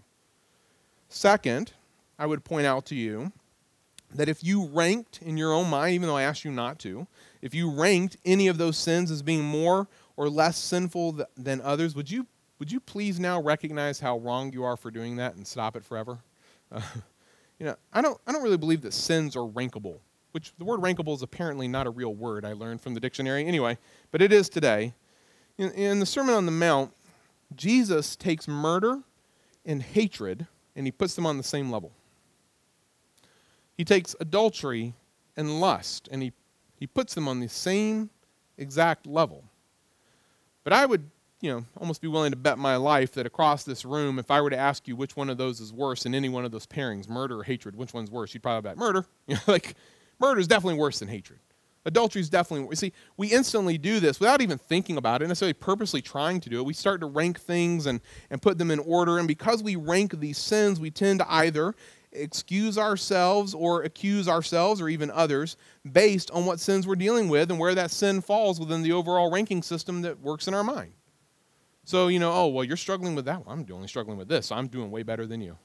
Second, 1.09 1.73
I 2.19 2.27
would 2.27 2.45
point 2.45 2.67
out 2.67 2.87
to 2.87 2.95
you 2.95 3.33
that 4.15 4.29
if 4.29 4.45
you 4.45 4.67
ranked 4.67 5.21
in 5.23 5.37
your 5.37 5.53
own 5.53 5.69
mind, 5.69 5.95
even 5.95 6.09
though 6.09 6.17
I 6.17 6.23
asked 6.23 6.45
you 6.45 6.51
not 6.53 6.79
to, 6.81 7.07
if 7.43 7.55
you 7.55 7.71
ranked 7.71 8.17
any 8.25 8.49
of 8.49 8.59
those 8.59 8.79
sins 8.79 9.11
as 9.11 9.23
being 9.23 9.45
more 9.45 9.89
or 10.17 10.29
less 10.29 10.57
sinful 10.57 11.15
th- 11.15 11.29
than 11.37 11.61
others, 11.61 11.95
would 11.95 12.11
you, 12.11 12.27
would 12.59 12.73
you 12.73 12.81
please 12.81 13.21
now 13.21 13.41
recognize 13.41 14.01
how 14.01 14.19
wrong 14.19 14.53
you 14.53 14.65
are 14.65 14.77
for 14.77 14.91
doing 14.91 15.17
that 15.17 15.35
and 15.35 15.47
stop 15.47 15.77
it 15.77 15.85
forever? 15.85 16.19
Uh, 16.73 16.81
you 17.59 17.67
know, 17.67 17.77
I 17.93 18.01
don't, 18.01 18.19
I 18.27 18.33
don't 18.33 18.43
really 18.43 18.57
believe 18.57 18.83
that 18.83 18.93
sins 18.93 19.37
are 19.37 19.47
rankable, 19.47 19.99
which 20.33 20.53
the 20.59 20.65
word 20.65 20.81
rankable 20.81 21.15
is 21.15 21.23
apparently 21.23 21.69
not 21.69 21.87
a 21.87 21.91
real 21.91 22.15
word 22.15 22.45
I 22.45 22.53
learned 22.53 22.81
from 22.81 22.95
the 22.95 23.01
dictionary 23.01 23.47
anyway, 23.47 23.79
but 24.11 24.23
it 24.23 24.33
is 24.33 24.49
today. 24.49 24.95
In, 25.59 25.71
in 25.73 26.01
the 26.01 26.07
Sermon 26.07 26.35
on 26.35 26.47
the 26.47 26.53
Mount, 26.53 26.93
Jesus 27.55 28.17
takes 28.17 28.49
murder 28.49 29.01
and 29.65 29.83
hatred 29.83 30.47
and 30.75 30.87
he 30.87 30.93
puts 30.93 31.15
them 31.15 31.27
on 31.27 31.37
the 31.37 31.43
same 31.43 31.71
level. 31.71 31.93
He 33.77 33.85
takes 33.85 34.17
adultery 34.21 34.95
and 35.37 35.61
lust 35.61 36.09
and 36.11 36.23
he, 36.23 36.33
he 36.79 36.87
puts 36.87 37.15
them 37.15 37.29
on 37.29 37.41
the 37.41 37.49
same 37.49 38.11
exact 38.59 39.07
level. 39.07 39.45
But 40.65 40.73
I 40.73 40.87
would 40.87 41.11
you 41.47 41.53
know, 41.53 41.65
almost 41.77 42.01
be 42.01 42.09
willing 42.09 42.33
to 42.33 42.37
bet 42.37 42.59
my 42.59 42.75
life 42.75 43.13
that 43.13 43.25
across 43.25 43.63
this 43.63 43.85
room, 43.85 44.19
if 44.19 44.33
I 44.33 44.41
were 44.41 44.51
to 44.51 44.57
ask 44.57 44.89
you 44.89 44.97
which 44.97 45.15
one 45.15 45.31
of 45.31 45.39
those 45.39 45.61
is 45.61 45.73
worse 45.73 46.05
in 46.05 46.13
any 46.13 46.29
one 46.29 46.45
of 46.45 46.51
those 46.51 46.67
pairings, 46.67 47.09
murder 47.09 47.39
or 47.39 47.45
hatred, 47.45 47.77
which 47.77 47.95
one's 47.95 48.11
worse, 48.11 48.35
you'd 48.35 48.43
probably 48.43 48.69
bet 48.69 48.77
murder. 48.77 49.07
You 49.29 49.37
know, 49.37 49.41
like 49.47 49.77
murder 50.19 50.41
is 50.41 50.49
definitely 50.49 50.79
worse 50.81 50.99
than 50.99 51.07
hatred. 51.07 51.39
Adultery 51.85 52.21
is 52.21 52.29
definitely 52.29 52.67
worse. 52.67 52.81
See, 52.81 52.93
we 53.17 53.29
instantly 53.33 53.79
do 53.79 54.01
this 54.01 54.19
without 54.19 54.41
even 54.41 54.59
thinking 54.59 54.97
about 54.97 55.23
it, 55.23 55.29
necessarily 55.29 55.53
purposely 55.53 56.03
trying 56.03 56.41
to 56.41 56.51
do 56.51 56.59
it. 56.59 56.65
We 56.65 56.75
start 56.75 57.01
to 57.01 57.07
rank 57.07 57.39
things 57.39 57.87
and, 57.87 58.01
and 58.29 58.43
put 58.43 58.59
them 58.59 58.73
in 58.73 58.81
order. 58.81 59.19
And 59.19 59.29
because 59.29 59.63
we 59.63 59.77
rank 59.77 60.19
these 60.19 60.39
sins, 60.39 60.81
we 60.81 60.91
tend 60.91 61.21
to 61.21 61.33
either 61.33 61.77
excuse 62.13 62.77
ourselves 62.77 63.55
or 63.55 63.83
accuse 63.83 64.27
ourselves 64.27 64.81
or 64.81 64.89
even 64.89 65.13
others 65.13 65.57
based 65.93 66.31
on 66.33 66.45
what 66.45 66.59
sins 66.59 66.89
we're 66.89 66.97
dealing 66.97 67.29
with 67.29 67.51
and 67.51 67.61
where 67.61 67.75
that 67.77 67.93
sin 67.93 68.21
falls 68.21 68.59
within 68.59 68.83
the 68.83 68.93
overall 68.93 69.31
ranking 69.31 69.63
system 69.63 70.03
that 70.03 70.21
works 70.21 70.49
in 70.49 70.55
our 70.55 70.65
mind. 70.65 70.93
So, 71.87 72.09
you 72.09 72.19
know, 72.19 72.33
oh, 72.33 72.49
well, 72.49 72.65
you're 72.65 72.77
struggling 72.77 73.15
with 73.15 73.27
that. 73.27 73.47
Well, 73.47 73.55
I'm 73.55 73.65
only 73.73 73.87
struggling 73.87 74.19
with 74.19 74.27
this. 74.27 74.47
So 74.47 74.57
I'm 74.57 74.67
doing 74.67 74.91
way 74.91 75.05
better 75.05 75.25
than 75.25 75.41
you. 75.41 75.57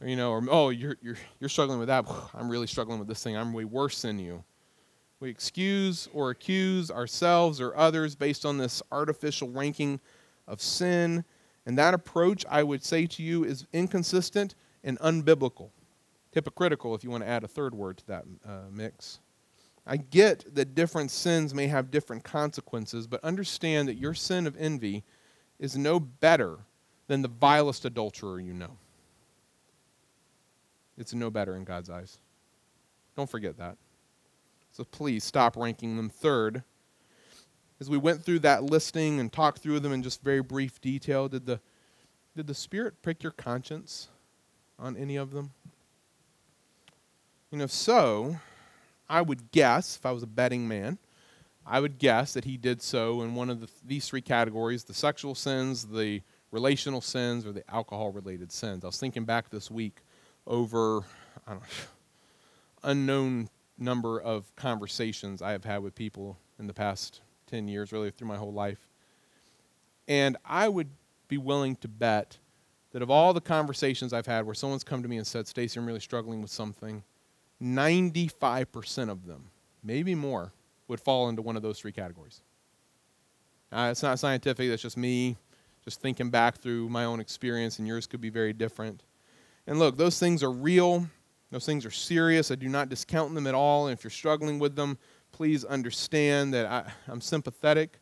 Or, 0.00 0.08
you 0.08 0.16
know, 0.16 0.32
or, 0.32 0.42
oh, 0.50 0.70
you're, 0.70 0.96
you're, 1.00 1.16
you're 1.38 1.48
struggling 1.48 1.78
with 1.78 1.86
that. 1.86 2.04
I'm 2.34 2.48
really 2.48 2.66
struggling 2.66 2.98
with 2.98 3.06
this 3.06 3.22
thing. 3.22 3.36
I'm 3.36 3.52
way 3.52 3.64
worse 3.64 4.02
than 4.02 4.18
you. 4.18 4.42
We 5.20 5.30
excuse 5.30 6.08
or 6.12 6.30
accuse 6.30 6.90
ourselves 6.90 7.60
or 7.60 7.76
others 7.76 8.16
based 8.16 8.44
on 8.44 8.58
this 8.58 8.82
artificial 8.90 9.48
ranking 9.50 10.00
of 10.48 10.60
sin. 10.60 11.24
And 11.64 11.78
that 11.78 11.94
approach, 11.94 12.44
I 12.50 12.64
would 12.64 12.84
say 12.84 13.06
to 13.06 13.22
you, 13.22 13.44
is 13.44 13.68
inconsistent 13.72 14.56
and 14.82 14.98
unbiblical. 14.98 15.70
Hypocritical, 16.32 16.96
if 16.96 17.04
you 17.04 17.10
want 17.10 17.22
to 17.22 17.28
add 17.30 17.44
a 17.44 17.48
third 17.48 17.72
word 17.72 17.98
to 17.98 18.06
that 18.08 18.24
uh, 18.44 18.62
mix. 18.72 19.20
I 19.86 19.96
get 19.96 20.56
that 20.56 20.74
different 20.74 21.12
sins 21.12 21.54
may 21.54 21.68
have 21.68 21.92
different 21.92 22.24
consequences, 22.24 23.06
but 23.06 23.22
understand 23.22 23.86
that 23.86 23.94
your 23.94 24.12
sin 24.12 24.48
of 24.48 24.56
envy 24.58 25.04
is 25.58 25.76
no 25.76 25.98
better 25.98 26.58
than 27.06 27.22
the 27.22 27.28
vilest 27.28 27.84
adulterer 27.84 28.40
you 28.40 28.52
know. 28.52 28.76
It's 30.98 31.14
no 31.14 31.30
better 31.30 31.56
in 31.56 31.64
God's 31.64 31.90
eyes. 31.90 32.18
Don't 33.16 33.30
forget 33.30 33.58
that. 33.58 33.76
So 34.72 34.84
please 34.84 35.24
stop 35.24 35.56
ranking 35.56 35.96
them 35.96 36.08
third. 36.08 36.62
As 37.80 37.90
we 37.90 37.98
went 37.98 38.24
through 38.24 38.40
that 38.40 38.62
listing 38.62 39.20
and 39.20 39.32
talked 39.32 39.58
through 39.58 39.80
them 39.80 39.92
in 39.92 40.02
just 40.02 40.22
very 40.22 40.42
brief 40.42 40.80
detail, 40.80 41.28
did 41.28 41.46
the, 41.46 41.60
did 42.34 42.46
the 42.46 42.54
Spirit 42.54 43.02
prick 43.02 43.22
your 43.22 43.32
conscience 43.32 44.08
on 44.78 44.96
any 44.96 45.16
of 45.16 45.32
them? 45.32 45.52
And 47.52 47.62
if 47.62 47.70
so, 47.70 48.36
I 49.08 49.22
would 49.22 49.50
guess, 49.50 49.96
if 49.96 50.04
I 50.04 50.12
was 50.12 50.22
a 50.22 50.26
betting 50.26 50.66
man, 50.66 50.98
I 51.68 51.80
would 51.80 51.98
guess 51.98 52.32
that 52.34 52.44
he 52.44 52.56
did 52.56 52.80
so 52.80 53.22
in 53.22 53.34
one 53.34 53.50
of 53.50 53.60
the, 53.60 53.68
these 53.84 54.08
three 54.08 54.20
categories 54.20 54.84
the 54.84 54.94
sexual 54.94 55.34
sins, 55.34 55.86
the 55.86 56.22
relational 56.52 57.00
sins, 57.00 57.44
or 57.44 57.52
the 57.52 57.68
alcohol 57.68 58.12
related 58.12 58.52
sins. 58.52 58.84
I 58.84 58.86
was 58.86 58.98
thinking 58.98 59.24
back 59.24 59.50
this 59.50 59.70
week 59.70 60.02
over, 60.46 61.04
know, 61.48 61.60
unknown 62.84 63.48
number 63.78 64.20
of 64.20 64.54
conversations 64.54 65.42
I 65.42 65.50
have 65.52 65.64
had 65.64 65.82
with 65.82 65.94
people 65.94 66.38
in 66.58 66.66
the 66.68 66.72
past 66.72 67.20
10 67.48 67.68
years, 67.68 67.92
really 67.92 68.10
through 68.10 68.28
my 68.28 68.36
whole 68.36 68.52
life. 68.52 68.88
And 70.08 70.36
I 70.44 70.68
would 70.68 70.90
be 71.28 71.36
willing 71.36 71.76
to 71.76 71.88
bet 71.88 72.38
that 72.92 73.02
of 73.02 73.10
all 73.10 73.34
the 73.34 73.40
conversations 73.40 74.12
I've 74.12 74.26
had 74.26 74.46
where 74.46 74.54
someone's 74.54 74.84
come 74.84 75.02
to 75.02 75.08
me 75.08 75.18
and 75.18 75.26
said, 75.26 75.48
Stacy, 75.48 75.78
I'm 75.78 75.86
really 75.86 76.00
struggling 76.00 76.40
with 76.40 76.50
something, 76.50 77.02
95% 77.60 79.10
of 79.10 79.26
them, 79.26 79.50
maybe 79.82 80.14
more, 80.14 80.52
would 80.88 81.00
fall 81.00 81.28
into 81.28 81.42
one 81.42 81.56
of 81.56 81.62
those 81.62 81.78
three 81.78 81.92
categories. 81.92 82.42
Uh, 83.72 83.88
it's 83.90 84.02
not 84.02 84.18
scientific, 84.18 84.68
that's 84.68 84.82
just 84.82 84.96
me 84.96 85.36
just 85.86 86.00
thinking 86.00 86.30
back 86.30 86.58
through 86.58 86.88
my 86.88 87.04
own 87.04 87.20
experience, 87.20 87.78
and 87.78 87.86
yours 87.86 88.08
could 88.08 88.20
be 88.20 88.28
very 88.28 88.52
different. 88.52 89.04
And 89.68 89.78
look, 89.78 89.96
those 89.96 90.18
things 90.18 90.42
are 90.42 90.50
real, 90.50 91.06
those 91.52 91.64
things 91.64 91.86
are 91.86 91.92
serious. 91.92 92.50
I 92.50 92.56
do 92.56 92.68
not 92.68 92.88
discount 92.88 93.34
them 93.34 93.46
at 93.46 93.54
all. 93.54 93.86
And 93.86 93.96
if 93.96 94.02
you're 94.02 94.10
struggling 94.10 94.58
with 94.58 94.74
them, 94.74 94.98
please 95.30 95.64
understand 95.64 96.52
that 96.54 96.66
I, 96.66 96.90
am 97.10 97.20
sympathetic. 97.20 98.00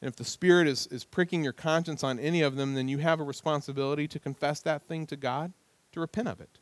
And 0.00 0.08
if 0.08 0.16
the 0.16 0.24
Spirit 0.24 0.66
is, 0.66 0.88
is 0.88 1.04
pricking 1.04 1.44
your 1.44 1.52
conscience 1.52 2.02
on 2.02 2.18
any 2.18 2.42
of 2.42 2.56
them, 2.56 2.74
then 2.74 2.88
you 2.88 2.98
have 2.98 3.20
a 3.20 3.24
responsibility 3.24 4.08
to 4.08 4.18
confess 4.18 4.60
that 4.62 4.82
thing 4.82 5.06
to 5.06 5.16
God, 5.16 5.52
to 5.92 6.00
repent 6.00 6.26
of 6.26 6.40
it, 6.40 6.58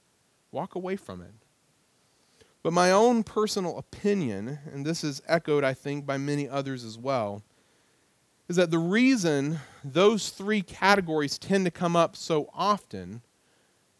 walk 0.53 0.75
away 0.75 0.97
from 0.97 1.23
it. 1.23 1.33
But 2.63 2.73
my 2.73 2.91
own 2.91 3.23
personal 3.23 3.79
opinion, 3.79 4.59
and 4.73 4.85
this 4.85 5.03
is 5.03 5.23
echoed, 5.27 5.65
I 5.65 5.73
think, 5.73 6.05
by 6.05 6.19
many 6.19 6.49
others 6.49 6.85
as 6.85 6.99
well, 6.99 7.43
is 8.49 8.57
that 8.57 8.71
the 8.71 8.79
reason 8.79 9.61
those 9.83 10.29
three 10.29 10.61
categories 10.61 11.39
tend 11.39 11.65
to 11.65 11.71
come 11.71 11.97
up 11.97 12.17
so 12.17 12.51
often 12.53 13.23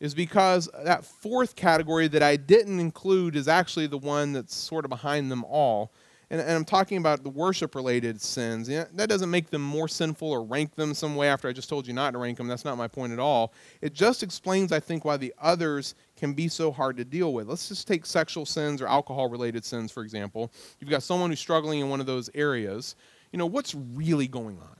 is 0.01 0.15
because 0.15 0.69
that 0.85 1.05
fourth 1.05 1.57
category 1.57 2.09
that 2.09 2.23
I 2.23 2.37
didn't 2.37 2.81
include 2.81 3.37
is 3.37 3.49
actually 3.49 3.87
the 3.87 3.99
one 3.99 4.33
that's 4.33 4.55
sort 4.55 4.85
of 4.85 4.89
behind 4.89 5.31
them 5.31 5.45
all. 5.45 5.93
And, 6.31 6.41
and 6.41 6.51
I'm 6.53 6.65
talking 6.65 6.99
about 6.99 7.25
the 7.25 7.31
worship 7.31 7.75
related 7.75 8.21
sins. 8.21 8.69
that 8.69 9.09
doesn't 9.09 9.31
make 9.31 9.51
them 9.51 9.63
more 9.63 9.89
sinful 9.89 10.31
or 10.31 10.45
rank 10.45 10.77
them 10.77 10.95
some 10.95 11.17
way 11.17 11.29
after 11.29 11.49
I 11.49 11.53
just 11.53 11.69
told 11.69 11.87
you 11.87 11.93
not 11.93 12.13
to 12.13 12.19
rank 12.19 12.39
them. 12.39 12.47
That's 12.47 12.65
not 12.65 12.79
my 12.79 12.87
point 12.87 13.13
at 13.13 13.19
all. 13.19 13.53
It 13.81 13.95
just 13.95 14.23
explains, 14.23 14.71
I 14.71 14.79
think, 14.79 15.05
why 15.05 15.17
the 15.17 15.35
others 15.41 15.97
can 16.17 16.33
be 16.33 16.47
so 16.47 16.71
hard 16.71 16.97
to 16.99 17.05
deal 17.05 17.33
with. 17.33 17.49
Let's 17.49 17.69
just 17.69 17.89
take 17.89 18.07
sexual 18.07 18.47
sins 18.47 18.81
or 18.81 18.87
alcohol 18.87 19.29
related 19.29 19.65
sins, 19.65 19.91
for 19.91 20.03
example. 20.03 20.53
You've 20.79 20.91
got 20.91 21.03
someone 21.03 21.31
who's 21.31 21.41
struggling 21.41 21.81
in 21.81 21.89
one 21.89 22.01
of 22.01 22.07
those 22.07 22.31
areas. 22.35 22.95
You 23.33 23.39
know, 23.39 23.47
what's 23.47 23.75
really 23.75 24.29
going 24.29 24.59
on? 24.61 24.77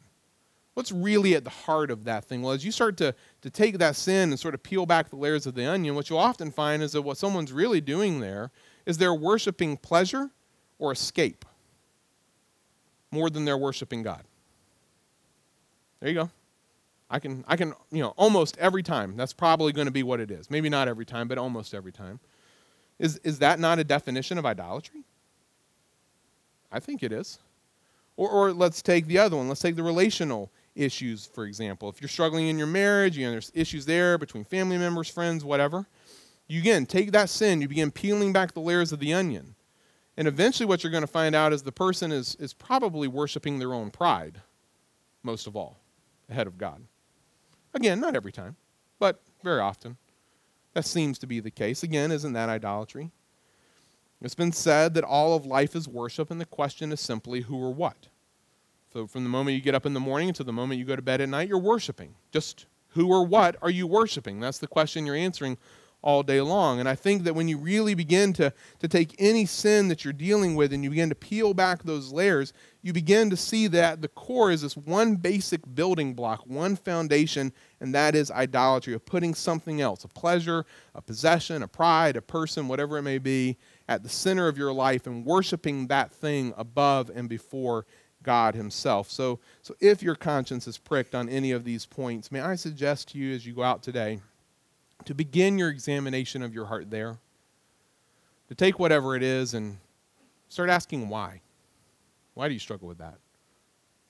what's 0.75 0.93
really 0.93 1.35
at 1.35 1.45
the 1.45 1.51
heart 1.51 1.91
of 1.91 2.05
that 2.05 2.25
thing? 2.25 2.41
Well, 2.41 2.53
as 2.53 2.65
you 2.65 2.73
start 2.73 2.97
to, 2.99 3.15
to 3.43 3.51
take 3.51 3.77
that 3.79 3.97
sin 3.97 4.31
and 4.31 4.41
sort 4.41 4.55
of 4.55 4.63
peel 4.63 4.87
back 4.87 5.11
the 5.11 5.17
layers 5.17 5.47
of 5.47 5.55
the 5.55 5.67
onion, 5.67 5.95
what 5.95 6.09
you'll 6.09 6.19
often 6.19 6.51
find 6.51 6.83
is 6.83 6.93
that 6.93 7.03
what 7.03 7.19
someone's 7.19 7.53
really 7.53 7.83
doing 7.83 8.21
there 8.21 8.51
is 8.87 8.97
they're 8.97 9.13
worshiping 9.13 9.77
pleasure 9.77 10.31
or 10.81 10.91
escape 10.91 11.45
more 13.13 13.31
than 13.31 13.45
they're 13.45 13.59
worshiping 13.59 14.03
God. 14.03 14.25
There 16.01 16.09
you 16.09 16.15
go. 16.15 16.31
I 17.09 17.19
can, 17.19 17.45
I 17.47 17.57
can, 17.57 17.75
you 17.93 18.03
know, 18.03 18.15
almost 18.17 18.57
every 18.59 18.83
time. 18.83 19.17
That's 19.17 19.33
probably 19.33 19.73
going 19.73 19.87
to 19.87 19.93
be 19.93 20.03
what 20.03 20.21
it 20.21 20.31
is. 20.31 20.51
Maybe 20.51 20.69
not 20.69 20.89
every 20.89 21.05
time, 21.05 21.29
but 21.29 21.39
almost 21.39 21.75
every 21.75 21.93
time. 21.93 22.19
Is, 22.99 23.19
is 23.19 23.39
that 23.41 23.59
not 23.59 23.79
a 23.79 23.85
definition 23.85 24.39
of 24.39 24.47
idolatry? 24.47 25.03
I 26.73 26.81
think 26.81 27.03
it 27.03 27.13
is. 27.13 27.39
Or, 28.17 28.31
or 28.31 28.53
let's 28.53 28.81
take 28.81 29.07
the 29.07 29.19
other 29.19 29.37
one. 29.37 29.49
Let's 29.49 29.61
take 29.61 29.77
the 29.77 29.83
relational 29.83 30.51
issues, 30.77 31.27
for 31.27 31.45
example. 31.47 31.89
If 31.89 32.01
you're 32.01 32.09
struggling 32.09 32.47
in 32.47 32.59
your 32.59 32.69
marriage, 32.69 33.19
you 33.19 33.27
know, 33.27 33.33
there's 33.33 33.51
issues 33.55 33.85
there 33.87 34.17
between 34.17 34.45
family 34.45 34.79
members, 34.79 35.09
friends, 35.09 35.45
whatever. 35.45 35.87
You 36.47 36.61
again 36.61 36.87
take 36.87 37.13
that 37.13 37.29
sin, 37.29 37.61
you 37.61 37.69
begin 37.69 37.91
peeling 37.91 38.33
back 38.33 38.53
the 38.53 38.61
layers 38.61 38.93
of 38.93 39.01
the 39.01 39.13
onion. 39.13 39.55
And 40.21 40.29
eventually, 40.29 40.67
what 40.67 40.85
you're 40.85 40.91
going 40.91 41.01
to 41.01 41.07
find 41.07 41.35
out 41.35 41.51
is 41.51 41.63
the 41.63 41.73
person 41.73 42.13
is, 42.13 42.35
is 42.35 42.53
probably 42.53 43.09
worshiping 43.09 43.59
their 43.59 43.73
own 43.73 43.91
pride, 43.91 44.43
most 45.23 45.47
of 45.47 45.57
all, 45.57 45.81
ahead 46.29 46.47
of 46.47 46.59
God. 46.59 46.83
Again, 47.73 48.01
not 48.01 48.15
every 48.15 48.31
time, 48.31 48.57
but 48.99 49.23
very 49.43 49.61
often. 49.61 49.97
That 50.75 50.85
seems 50.85 51.19
to 51.21 51.27
be 51.27 51.41
the 51.41 51.51
case. 51.51 51.83
Again, 51.83 52.13
isn't 52.13 52.35
that 52.35 52.51
idolatry? 52.51 53.13
It's 54.21 54.35
been 54.35 54.53
said 54.53 54.93
that 54.93 55.05
all 55.05 55.35
of 55.35 55.47
life 55.47 55.75
is 55.75 55.89
worship, 55.89 56.31
and 56.31 56.39
the 56.39 56.45
question 56.45 56.93
is 56.93 57.01
simply 57.01 57.41
who 57.41 57.57
or 57.57 57.73
what. 57.73 58.09
So, 58.93 59.07
from 59.07 59.25
the 59.25 59.31
moment 59.31 59.57
you 59.57 59.63
get 59.63 59.75
up 59.75 59.87
in 59.87 59.95
the 59.95 60.01
morning 60.01 60.29
until 60.29 60.45
the 60.45 60.53
moment 60.53 60.79
you 60.81 60.85
go 60.85 60.97
to 60.97 61.01
bed 61.01 61.23
at 61.23 61.31
night, 61.31 61.49
you're 61.49 61.59
worshiping. 61.59 62.15
Just 62.31 62.67
who 62.89 63.09
or 63.09 63.25
what 63.25 63.57
are 63.63 63.71
you 63.71 63.87
worshiping? 63.87 64.39
That's 64.39 64.59
the 64.59 64.67
question 64.67 65.07
you're 65.07 65.17
answering 65.17 65.57
all 66.03 66.23
day 66.23 66.41
long. 66.41 66.81
And 66.81 66.89
I 66.89 66.95
think 66.95 67.25
that 67.25 67.35
when 67.35 67.49
you 67.49 67.59
really 67.59 67.95
begin 67.95 68.33
to, 68.35 68.53
to 68.79 68.89
take 68.89 69.15
any 69.19 69.45
sin 69.45 69.89
that 69.89 70.05
you're 70.05 70.13
dealing 70.13 70.55
with 70.55 70.73
and 70.73 70.83
you 70.83 70.91
begin 70.91 71.11
to 71.11 71.15
peel 71.15 71.53
back 71.53 71.83
those 71.83 72.13
layers, 72.13 72.53
you 72.83 72.93
begin 72.93 73.29
to 73.31 73.37
see 73.37 73.67
that 73.67 74.01
the 74.01 74.09
core 74.09 74.51
is 74.51 74.63
this 74.63 74.77
one 74.77 75.17
basic 75.17 75.61
building 75.75 76.15
block, 76.15 76.41
one 76.47 76.77
foundation, 76.77 77.53
and 77.81 77.95
that 77.95 78.15
is 78.15 78.31
idolatry, 78.31 78.95
of 78.95 79.05
putting 79.05 79.35
something 79.35 79.81
else, 79.81 80.05
a 80.05 80.09
pleasure, 80.09 80.65
a 80.95 81.03
possession, 81.03 81.63
a 81.63 81.69
pride, 81.69 82.17
a 82.17 82.23
person, 82.23 82.69
whatever 82.69 82.97
it 82.97 83.03
may 83.03 83.19
be, 83.19 83.59
at 83.89 84.03
the 84.03 84.09
center 84.09 84.49
of 84.49 84.57
your 84.57 84.73
life 84.73 85.07
and 85.07 85.27
worshiping 85.27 85.89
that 85.89 86.13
thing 86.13 86.55
above 86.57 87.11
and 87.15 87.29
before 87.29 87.85
God 88.23 88.55
Himself. 88.55 89.11
So, 89.11 89.41
so 89.63 89.75
if 89.81 90.03
your 90.03 90.15
conscience 90.15 90.67
is 90.67 90.79
pricked 90.79 91.15
on 91.15 91.29
any 91.29 91.53
of 91.53 91.65
these 91.65 91.85
points, 91.85 92.33
may 92.33 92.41
I 92.41 92.55
suggest 92.55 93.09
to 93.11 93.19
you 93.19 93.35
as 93.35 93.47
you 93.47 93.55
go 93.55 93.63
out 93.63 93.83
today 93.83 94.21
to 95.05 95.15
begin 95.15 95.59
your 95.59 95.69
examination 95.69 96.43
of 96.43 96.55
your 96.55 96.67
heart 96.67 96.91
there, 96.91 97.19
to 98.49 98.55
take 98.55 98.79
whatever 98.79 99.17
it 99.17 99.23
is 99.23 99.55
and 99.55 99.79
start 100.49 100.71
asking 100.71 101.09
why. 101.09 101.41
Why 102.35 102.49
do 102.49 102.55
you 102.55 102.61
struggle 102.61 102.89
with 102.89 102.99
that? 102.99 103.19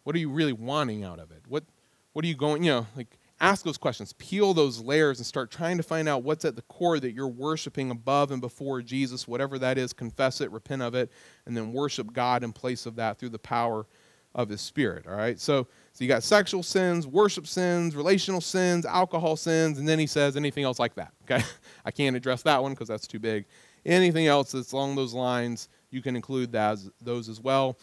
What 0.05 0.17
are 0.17 0.19
you 0.19 0.31
really 0.31 0.53
wanting 0.53 1.05
out 1.05 1.19
of 1.19 1.31
it? 1.31 1.43
What, 1.49 1.65
what 2.13 2.25
are 2.25 2.29
you 2.29 2.35
going, 2.35 2.65
you 2.65 2.71
know, 2.71 2.87
like 2.97 3.19
ask 3.41 3.65
those 3.65 3.79
questions, 3.79 4.13
peel 4.15 4.55
those 4.55 4.81
layers, 4.81 5.19
and 5.19 5.27
start 5.27 5.51
trying 5.51 5.77
to 5.77 5.83
find 5.83 6.09
out 6.09 6.23
what's 6.23 6.45
at 6.45 6.57
the 6.57 6.63
core 6.63 7.01
that 7.01 7.13
you're 7.13 7.29
worshiping 7.29 7.91
above 7.91 8.31
and 8.31 8.41
before 8.41 8.83
Jesus, 8.83 9.27
whatever 9.27 9.59
that 9.59 9.79
is, 9.79 9.93
confess 9.93 10.41
it, 10.41 10.51
repent 10.51 10.83
of 10.83 10.95
it, 10.95 11.11
and 11.47 11.57
then 11.57 11.73
worship 11.73 12.13
God 12.13 12.43
in 12.43 12.53
place 12.53 12.87
of 12.87 12.97
that 12.97 13.19
through 13.19 13.31
the 13.31 13.39
power 13.39 13.87
of 14.35 14.49
His 14.49 14.61
Spirit. 14.61 15.07
All 15.07 15.15
right? 15.15 15.39
So, 15.39 15.67
so 15.93 16.05
you 16.05 16.09
got 16.09 16.23
sexual 16.23 16.63
sins, 16.63 17.07
worship 17.07 17.47
sins, 17.47 17.97
relational 17.97 18.41
sins, 18.41 18.87
alcohol 18.87 19.37
sins, 19.37 19.79
and 19.79 19.89
then 19.89 19.99
he 19.99 20.07
says 20.07 20.37
anything 20.37 20.65
else 20.65 20.79
like 20.79 20.95
that. 20.95 21.13
Okay? 21.25 21.45
I 21.85 21.91
can't 21.91 22.17
address 22.17 22.43
that 22.43 22.63
one 22.63 22.73
because 22.73 22.89
that's 22.89 23.07
too 23.07 23.19
big. 23.19 23.47
Anything 23.85 24.27
else 24.27 24.53
that's 24.53 24.73
along 24.73 24.97
those 24.97 25.15
lines, 25.15 25.69
you 25.91 26.03
can 26.03 26.15
include 26.15 26.53
that, 26.53 26.79
those 27.01 27.29
as 27.29 27.41
well. 27.41 27.79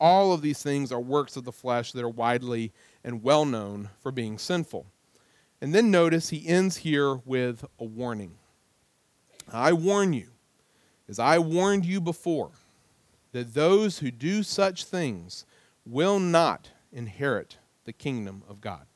All 0.00 0.32
of 0.32 0.42
these 0.42 0.62
things 0.62 0.92
are 0.92 1.00
works 1.00 1.36
of 1.36 1.44
the 1.44 1.52
flesh 1.52 1.92
that 1.92 2.04
are 2.04 2.08
widely 2.08 2.72
and 3.02 3.22
well 3.22 3.44
known 3.44 3.90
for 4.00 4.12
being 4.12 4.38
sinful. 4.38 4.86
And 5.60 5.74
then 5.74 5.90
notice 5.90 6.28
he 6.28 6.46
ends 6.46 6.76
here 6.78 7.16
with 7.24 7.64
a 7.80 7.84
warning. 7.84 8.34
I 9.52 9.72
warn 9.72 10.12
you, 10.12 10.28
as 11.08 11.18
I 11.18 11.38
warned 11.38 11.84
you 11.84 12.00
before, 12.00 12.50
that 13.32 13.54
those 13.54 13.98
who 13.98 14.10
do 14.10 14.42
such 14.42 14.84
things 14.84 15.44
will 15.88 16.18
not 16.18 16.70
inherit 16.92 17.58
the 17.84 17.92
kingdom 17.92 18.42
of 18.48 18.60
God. 18.60 18.86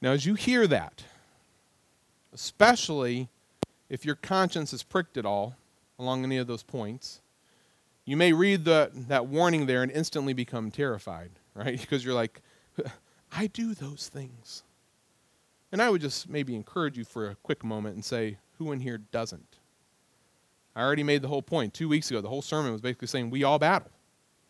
Now, 0.00 0.12
as 0.12 0.26
you 0.26 0.34
hear 0.34 0.66
that, 0.66 1.04
especially 2.32 3.28
if 3.88 4.04
your 4.04 4.14
conscience 4.14 4.72
is 4.72 4.82
pricked 4.82 5.16
at 5.16 5.26
all 5.26 5.56
along 5.98 6.24
any 6.24 6.38
of 6.38 6.46
those 6.46 6.62
points, 6.62 7.20
you 8.04 8.16
may 8.16 8.32
read 8.32 8.64
the, 8.64 8.90
that 8.92 9.26
warning 9.26 9.66
there 9.66 9.82
and 9.82 9.90
instantly 9.90 10.32
become 10.32 10.70
terrified, 10.70 11.32
right? 11.54 11.80
Because 11.80 12.04
you're 12.04 12.14
like, 12.14 12.40
I 13.32 13.48
do 13.48 13.74
those 13.74 14.08
things. 14.12 14.62
And 15.72 15.82
I 15.82 15.90
would 15.90 16.00
just 16.00 16.28
maybe 16.28 16.54
encourage 16.54 16.96
you 16.96 17.04
for 17.04 17.28
a 17.28 17.34
quick 17.36 17.64
moment 17.64 17.96
and 17.96 18.04
say, 18.04 18.38
who 18.58 18.72
in 18.72 18.80
here 18.80 18.98
doesn't? 18.98 19.58
I 20.74 20.82
already 20.82 21.02
made 21.02 21.22
the 21.22 21.28
whole 21.28 21.42
point. 21.42 21.74
Two 21.74 21.88
weeks 21.88 22.10
ago, 22.10 22.20
the 22.20 22.28
whole 22.28 22.42
sermon 22.42 22.72
was 22.72 22.80
basically 22.80 23.08
saying 23.08 23.30
we 23.30 23.44
all 23.44 23.58
battle. 23.58 23.90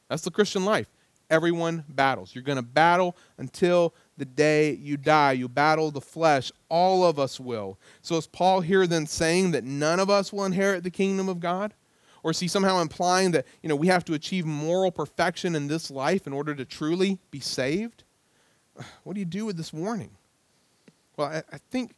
That's 0.09 0.23
the 0.23 0.31
Christian 0.31 0.65
life. 0.65 0.89
Everyone 1.29 1.85
battles. 1.89 2.35
You're 2.35 2.45
going 2.45 2.57
to 2.57 2.63
battle 2.63 3.17
until 3.39 3.95
the 4.17 4.25
day 4.25 4.73
you 4.75 4.97
die. 4.97 5.33
You 5.33 5.49
battle 5.49 5.91
the 5.91 6.01
flesh. 6.01 6.53
All 6.69 7.05
of 7.05 7.19
us 7.19 7.41
will. 7.41 7.79
So 8.01 8.17
is 8.17 8.27
Paul 8.27 8.61
here 8.61 8.87
then 8.87 9.07
saying 9.07 9.51
that 9.51 9.65
none 9.65 9.99
of 9.99 10.09
us 10.09 10.33
will 10.33 10.45
inherit 10.45 10.85
the 10.85 10.91
kingdom 10.91 11.29
of 11.29 11.41
God? 11.41 11.75
Or 12.23 12.31
is 12.31 12.41
he 12.41 12.49
somehow 12.49 12.81
implying 12.81 13.33
that 13.33 13.47
you 13.63 13.69
know, 13.69 13.77
we 13.77 13.89
have 13.89 14.05
to 14.07 14.15
achieve 14.15 14.47
moral 14.47 14.93
perfection 14.93 15.55
in 15.55 15.69
this 15.69 15.91
life 15.91 16.27
in 16.27 16.33
order 16.33 16.55
to 16.55 16.65
truly 16.65 17.19
be 17.31 17.41
saved? 17.41 18.05
What 19.05 19.15
do 19.15 19.21
you 19.21 19.27
do 19.27 19.47
with 19.47 19.57
this 19.57 19.73
warning? 19.73 20.11
Well, 21.17 21.29
I, 21.29 21.43
I 21.53 21.59
think 21.71 21.95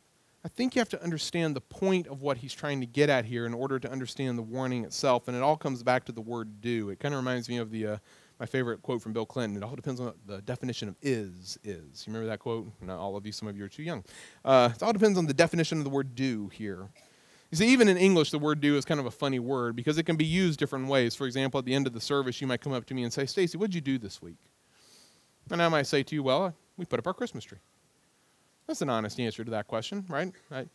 I 0.48 0.50
think 0.50 0.74
you 0.74 0.80
have 0.80 0.88
to 0.88 1.02
understand 1.04 1.54
the 1.54 1.60
point 1.60 2.06
of 2.06 2.22
what 2.22 2.38
he's 2.38 2.54
trying 2.54 2.80
to 2.80 2.86
get 2.86 3.10
at 3.10 3.26
here 3.26 3.44
in 3.44 3.52
order 3.52 3.78
to 3.78 3.92
understand 3.92 4.38
the 4.38 4.42
warning 4.42 4.82
itself. 4.82 5.28
And 5.28 5.36
it 5.36 5.42
all 5.42 5.58
comes 5.58 5.82
back 5.82 6.06
to 6.06 6.12
the 6.12 6.22
word 6.22 6.62
do. 6.62 6.88
It 6.88 7.00
kind 7.00 7.12
of 7.12 7.20
reminds 7.20 7.50
me 7.50 7.58
of 7.58 7.70
the, 7.70 7.86
uh, 7.86 7.96
my 8.40 8.46
favorite 8.46 8.80
quote 8.80 9.02
from 9.02 9.12
Bill 9.12 9.26
Clinton. 9.26 9.58
It 9.58 9.62
all 9.62 9.76
depends 9.76 10.00
on 10.00 10.14
the 10.24 10.40
definition 10.40 10.88
of 10.88 10.96
is, 11.02 11.58
is. 11.64 12.06
You 12.06 12.14
remember 12.14 12.28
that 12.28 12.38
quote? 12.38 12.72
Not 12.80 12.98
all 12.98 13.14
of 13.14 13.26
you, 13.26 13.32
some 13.32 13.46
of 13.46 13.58
you 13.58 13.64
are 13.66 13.68
too 13.68 13.82
young. 13.82 14.02
Uh, 14.42 14.70
it 14.74 14.82
all 14.82 14.94
depends 14.94 15.18
on 15.18 15.26
the 15.26 15.34
definition 15.34 15.76
of 15.76 15.84
the 15.84 15.90
word 15.90 16.14
do 16.14 16.48
here. 16.48 16.88
You 17.50 17.58
see, 17.58 17.68
even 17.68 17.86
in 17.86 17.98
English, 17.98 18.30
the 18.30 18.38
word 18.38 18.62
do 18.62 18.78
is 18.78 18.86
kind 18.86 19.00
of 19.00 19.04
a 19.04 19.10
funny 19.10 19.40
word 19.40 19.76
because 19.76 19.98
it 19.98 20.04
can 20.04 20.16
be 20.16 20.24
used 20.24 20.58
different 20.58 20.88
ways. 20.88 21.14
For 21.14 21.26
example, 21.26 21.58
at 21.58 21.66
the 21.66 21.74
end 21.74 21.86
of 21.86 21.92
the 21.92 22.00
service, 22.00 22.40
you 22.40 22.46
might 22.46 22.62
come 22.62 22.72
up 22.72 22.86
to 22.86 22.94
me 22.94 23.02
and 23.02 23.12
say, 23.12 23.26
Stacy, 23.26 23.58
what'd 23.58 23.74
you 23.74 23.82
do 23.82 23.98
this 23.98 24.22
week? 24.22 24.38
And 25.50 25.60
I 25.60 25.68
might 25.68 25.86
say 25.86 26.02
to 26.04 26.14
you, 26.14 26.22
well, 26.22 26.54
we 26.78 26.86
put 26.86 26.98
up 26.98 27.06
our 27.06 27.12
Christmas 27.12 27.44
tree. 27.44 27.58
That's 28.68 28.82
an 28.82 28.90
honest 28.90 29.18
answer 29.18 29.42
to 29.44 29.50
that 29.52 29.66
question, 29.66 30.04
right? 30.10 30.30
I, 30.52 30.66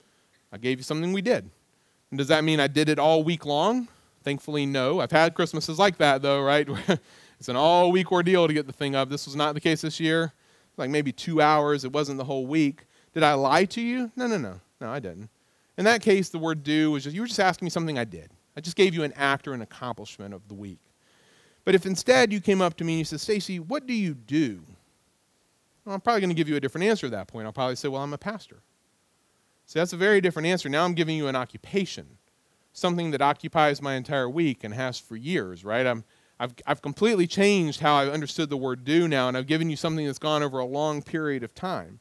I 0.51 0.57
gave 0.57 0.79
you 0.79 0.83
something 0.83 1.13
we 1.13 1.21
did. 1.21 1.47
And 2.09 2.17
does 2.17 2.27
that 2.29 2.43
mean 2.43 2.59
I 2.59 2.65
did 2.65 2.89
it 2.89 2.97
all 2.97 3.23
week 3.23 3.45
long? 3.45 3.87
Thankfully, 4.23 4.65
no. 4.65 4.99
I've 4.99 5.11
had 5.11 5.35
Christmases 5.35 5.77
like 5.77 5.97
that, 5.99 6.23
though, 6.23 6.41
right? 6.41 6.67
it's 7.39 7.49
an 7.49 7.55
all 7.55 7.91
week 7.91 8.11
ordeal 8.11 8.47
to 8.47 8.53
get 8.53 8.65
the 8.65 8.73
thing 8.73 8.95
up. 8.95 9.09
This 9.09 9.27
was 9.27 9.35
not 9.35 9.53
the 9.53 9.61
case 9.61 9.81
this 9.81 9.99
year. 9.99 10.33
Like 10.75 10.89
maybe 10.89 11.11
two 11.11 11.39
hours. 11.39 11.85
It 11.85 11.93
wasn't 11.93 12.17
the 12.17 12.23
whole 12.23 12.47
week. 12.47 12.85
Did 13.13 13.21
I 13.21 13.35
lie 13.35 13.65
to 13.65 13.81
you? 13.81 14.11
No, 14.15 14.25
no, 14.25 14.39
no. 14.39 14.59
No, 14.81 14.89
I 14.89 14.99
didn't. 14.99 15.29
In 15.77 15.85
that 15.85 16.01
case, 16.01 16.29
the 16.29 16.39
word 16.39 16.63
do 16.63 16.91
was 16.91 17.03
just, 17.03 17.13
you 17.13 17.21
were 17.21 17.27
just 17.27 17.39
asking 17.39 17.67
me 17.67 17.69
something 17.69 17.99
I 17.99 18.05
did. 18.05 18.31
I 18.57 18.61
just 18.61 18.75
gave 18.75 18.95
you 18.95 19.03
an 19.03 19.13
act 19.15 19.47
or 19.47 19.53
an 19.53 19.61
accomplishment 19.61 20.33
of 20.33 20.47
the 20.47 20.55
week. 20.55 20.79
But 21.63 21.75
if 21.75 21.85
instead 21.85 22.33
you 22.33 22.41
came 22.41 22.61
up 22.61 22.75
to 22.77 22.83
me 22.83 22.93
and 22.93 22.99
you 22.99 23.05
said, 23.05 23.21
Stacy, 23.21 23.59
what 23.59 23.85
do 23.85 23.93
you 23.93 24.15
do? 24.15 24.63
Well, 25.85 25.95
I'm 25.95 26.01
probably 26.01 26.21
going 26.21 26.29
to 26.29 26.35
give 26.35 26.47
you 26.49 26.55
a 26.55 26.59
different 26.59 26.87
answer 26.87 27.07
at 27.07 27.11
that 27.11 27.27
point. 27.27 27.45
I'll 27.45 27.53
probably 27.53 27.75
say, 27.75 27.87
well, 27.89 28.01
I'm 28.01 28.13
a 28.13 28.17
pastor. 28.17 28.61
See, 29.65 29.79
that's 29.79 29.93
a 29.93 29.97
very 29.97 30.21
different 30.21 30.47
answer. 30.47 30.69
Now 30.69 30.85
I'm 30.85 30.93
giving 30.93 31.17
you 31.17 31.27
an 31.27 31.35
occupation, 31.35 32.17
something 32.73 33.11
that 33.11 33.21
occupies 33.21 33.81
my 33.81 33.95
entire 33.95 34.29
week 34.29 34.63
and 34.63 34.73
has 34.73 34.99
for 34.99 35.15
years, 35.15 35.63
right? 35.63 35.85
I'm, 35.85 36.03
I've, 36.39 36.53
I've 36.65 36.81
completely 36.81 37.27
changed 37.27 37.79
how 37.79 37.95
I've 37.95 38.09
understood 38.09 38.49
the 38.49 38.57
word 38.57 38.83
do 38.83 39.07
now, 39.07 39.27
and 39.27 39.37
I've 39.37 39.47
given 39.47 39.69
you 39.69 39.75
something 39.75 40.05
that's 40.05 40.19
gone 40.19 40.43
over 40.43 40.59
a 40.59 40.65
long 40.65 41.01
period 41.01 41.43
of 41.43 41.53
time. 41.53 41.99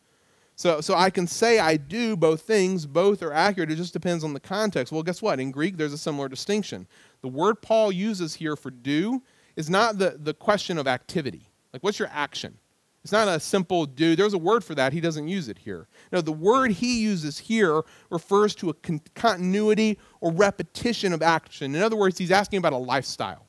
So, 0.55 0.81
so 0.81 0.95
I 0.95 1.11
can 1.11 1.27
say 1.27 1.59
I 1.59 1.77
do 1.77 2.17
both 2.17 2.43
things, 2.43 2.87
both 2.87 3.23
are 3.23 3.33
accurate. 3.33 3.71
It 3.71 3.77
just 3.77 3.93
depends 3.93 4.23
on 4.23 4.33
the 4.33 4.41
context. 4.41 4.93
Well, 4.93 5.03
guess 5.03 5.23
what? 5.23 5.41
In 5.41 5.51
Greek, 5.51 5.77
there's 5.77 5.93
a 5.93 5.99
similar 5.99 6.29
distinction. 6.29 6.87
The 7.21 7.29
word 7.29 7.63
Paul 7.63 7.91
uses 7.91 8.35
here 8.35 8.55
for 8.55 8.71
do 8.71 9.23
is 9.57 9.71
not 9.71 9.99
the, 9.99 10.19
the 10.19 10.35
question 10.35 10.79
of 10.79 10.87
activity. 10.87 11.49
Like, 11.73 11.83
what's 11.83 11.99
your 11.99 12.11
action? 12.13 12.59
It's 13.03 13.13
not 13.13 13.27
a 13.27 13.41
simple 13.41 13.85
do. 13.85 14.15
There's 14.15 14.35
a 14.35 14.39
word 14.39 14.63
for 14.63 14.77
that. 14.77 14.93
He 14.93 15.01
doesn't 15.01 15.27
use 15.27 15.49
it 15.49 15.59
here. 15.59 15.89
No, 16.13 16.21
the 16.21 16.31
word 16.31 16.71
he 16.71 17.01
uses 17.01 17.37
here 17.37 17.83
refers 18.11 18.55
to 18.57 18.71
a 18.71 18.75
con- 18.75 19.01
continuity 19.15 19.99
or 20.21 20.31
repetition 20.33 21.13
of 21.13 21.21
action. 21.21 21.75
In 21.75 21.83
other 21.83 21.97
words, 21.97 22.17
he's 22.17 22.31
asking 22.31 22.59
about 22.59 22.73
a 22.73 22.79
lifestyle. 22.79 23.47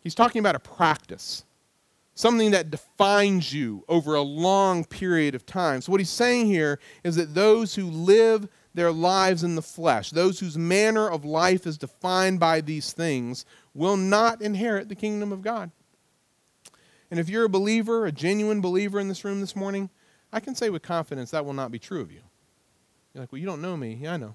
He's 0.00 0.14
talking 0.14 0.38
about 0.38 0.54
a 0.54 0.60
practice, 0.60 1.44
something 2.14 2.52
that 2.52 2.70
defines 2.70 3.52
you 3.52 3.84
over 3.88 4.14
a 4.14 4.22
long 4.22 4.84
period 4.84 5.34
of 5.34 5.44
time. 5.44 5.80
So, 5.80 5.90
what 5.90 6.00
he's 6.00 6.10
saying 6.10 6.46
here 6.46 6.78
is 7.02 7.16
that 7.16 7.34
those 7.34 7.74
who 7.74 7.86
live 7.86 8.48
their 8.74 8.92
lives 8.92 9.42
in 9.42 9.56
the 9.56 9.62
flesh, 9.62 10.10
those 10.10 10.38
whose 10.38 10.56
manner 10.56 11.08
of 11.08 11.24
life 11.24 11.66
is 11.66 11.78
defined 11.78 12.38
by 12.40 12.60
these 12.60 12.92
things, 12.92 13.44
will 13.74 13.96
not 13.96 14.40
inherit 14.40 14.88
the 14.88 14.94
kingdom 14.94 15.32
of 15.32 15.42
God. 15.42 15.70
And 17.12 17.20
if 17.20 17.28
you're 17.28 17.44
a 17.44 17.48
believer, 17.50 18.06
a 18.06 18.10
genuine 18.10 18.62
believer 18.62 18.98
in 18.98 19.08
this 19.08 19.22
room 19.22 19.40
this 19.42 19.54
morning, 19.54 19.90
I 20.32 20.40
can 20.40 20.54
say 20.54 20.70
with 20.70 20.80
confidence 20.80 21.30
that 21.32 21.44
will 21.44 21.52
not 21.52 21.70
be 21.70 21.78
true 21.78 22.00
of 22.00 22.10
you. 22.10 22.22
You're 23.12 23.22
like, 23.22 23.30
well, 23.30 23.38
you 23.38 23.44
don't 23.44 23.60
know 23.60 23.76
me. 23.76 23.98
Yeah, 24.00 24.14
I 24.14 24.16
know. 24.16 24.34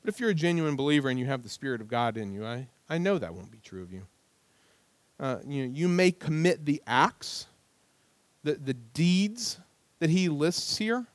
But 0.00 0.14
if 0.14 0.20
you're 0.20 0.30
a 0.30 0.34
genuine 0.34 0.76
believer 0.76 1.08
and 1.08 1.18
you 1.18 1.26
have 1.26 1.42
the 1.42 1.48
Spirit 1.48 1.80
of 1.80 1.88
God 1.88 2.16
in 2.16 2.32
you, 2.32 2.46
I, 2.46 2.68
I 2.88 2.98
know 2.98 3.18
that 3.18 3.34
won't 3.34 3.50
be 3.50 3.58
true 3.58 3.82
of 3.82 3.92
you. 3.92 4.06
Uh, 5.18 5.38
you, 5.44 5.66
know, 5.66 5.72
you 5.74 5.88
may 5.88 6.12
commit 6.12 6.64
the 6.64 6.80
acts, 6.86 7.46
the, 8.44 8.54
the 8.54 8.74
deeds 8.74 9.58
that 9.98 10.10
he 10.10 10.28
lists 10.28 10.78
here, 10.78 11.06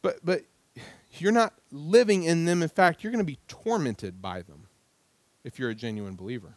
but, 0.00 0.24
but 0.24 0.40
you're 1.18 1.32
not 1.32 1.52
living 1.70 2.22
in 2.24 2.46
them. 2.46 2.62
In 2.62 2.70
fact, 2.70 3.04
you're 3.04 3.12
going 3.12 3.22
to 3.22 3.30
be 3.30 3.40
tormented 3.46 4.22
by 4.22 4.40
them 4.40 4.68
if 5.44 5.58
you're 5.58 5.68
a 5.68 5.74
genuine 5.74 6.16
believer. 6.16 6.54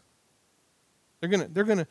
They're 1.19 1.29
going 1.29 1.41
to, 1.41 1.53
they're 1.53 1.65
going 1.65 1.79
to 1.79 1.87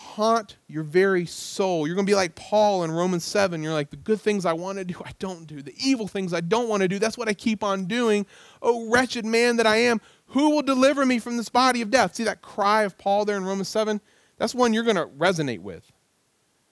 haunt 0.00 0.56
your 0.66 0.82
very 0.82 1.26
soul. 1.26 1.86
You're 1.86 1.94
going 1.94 2.06
to 2.06 2.10
be 2.10 2.16
like 2.16 2.34
Paul 2.34 2.84
in 2.84 2.90
Romans 2.90 3.22
7. 3.24 3.62
You're 3.62 3.74
like, 3.74 3.90
the 3.90 3.96
good 3.96 4.20
things 4.20 4.46
I 4.46 4.54
want 4.54 4.78
to 4.78 4.84
do, 4.84 4.94
I 5.04 5.12
don't 5.18 5.46
do. 5.46 5.60
The 5.60 5.74
evil 5.76 6.08
things 6.08 6.32
I 6.32 6.40
don't 6.40 6.68
want 6.68 6.80
to 6.80 6.88
do, 6.88 6.98
that's 6.98 7.18
what 7.18 7.28
I 7.28 7.34
keep 7.34 7.62
on 7.62 7.84
doing. 7.84 8.24
Oh, 8.62 8.88
wretched 8.90 9.26
man 9.26 9.56
that 9.58 9.66
I 9.66 9.76
am, 9.76 10.00
who 10.28 10.50
will 10.50 10.62
deliver 10.62 11.04
me 11.04 11.18
from 11.18 11.36
this 11.36 11.50
body 11.50 11.82
of 11.82 11.90
death? 11.90 12.14
See 12.14 12.24
that 12.24 12.40
cry 12.40 12.84
of 12.84 12.96
Paul 12.96 13.24
there 13.26 13.36
in 13.36 13.44
Romans 13.44 13.68
7? 13.68 14.00
That's 14.38 14.54
one 14.54 14.72
you're 14.72 14.84
going 14.84 14.96
to 14.96 15.06
resonate 15.06 15.60
with. 15.60 15.90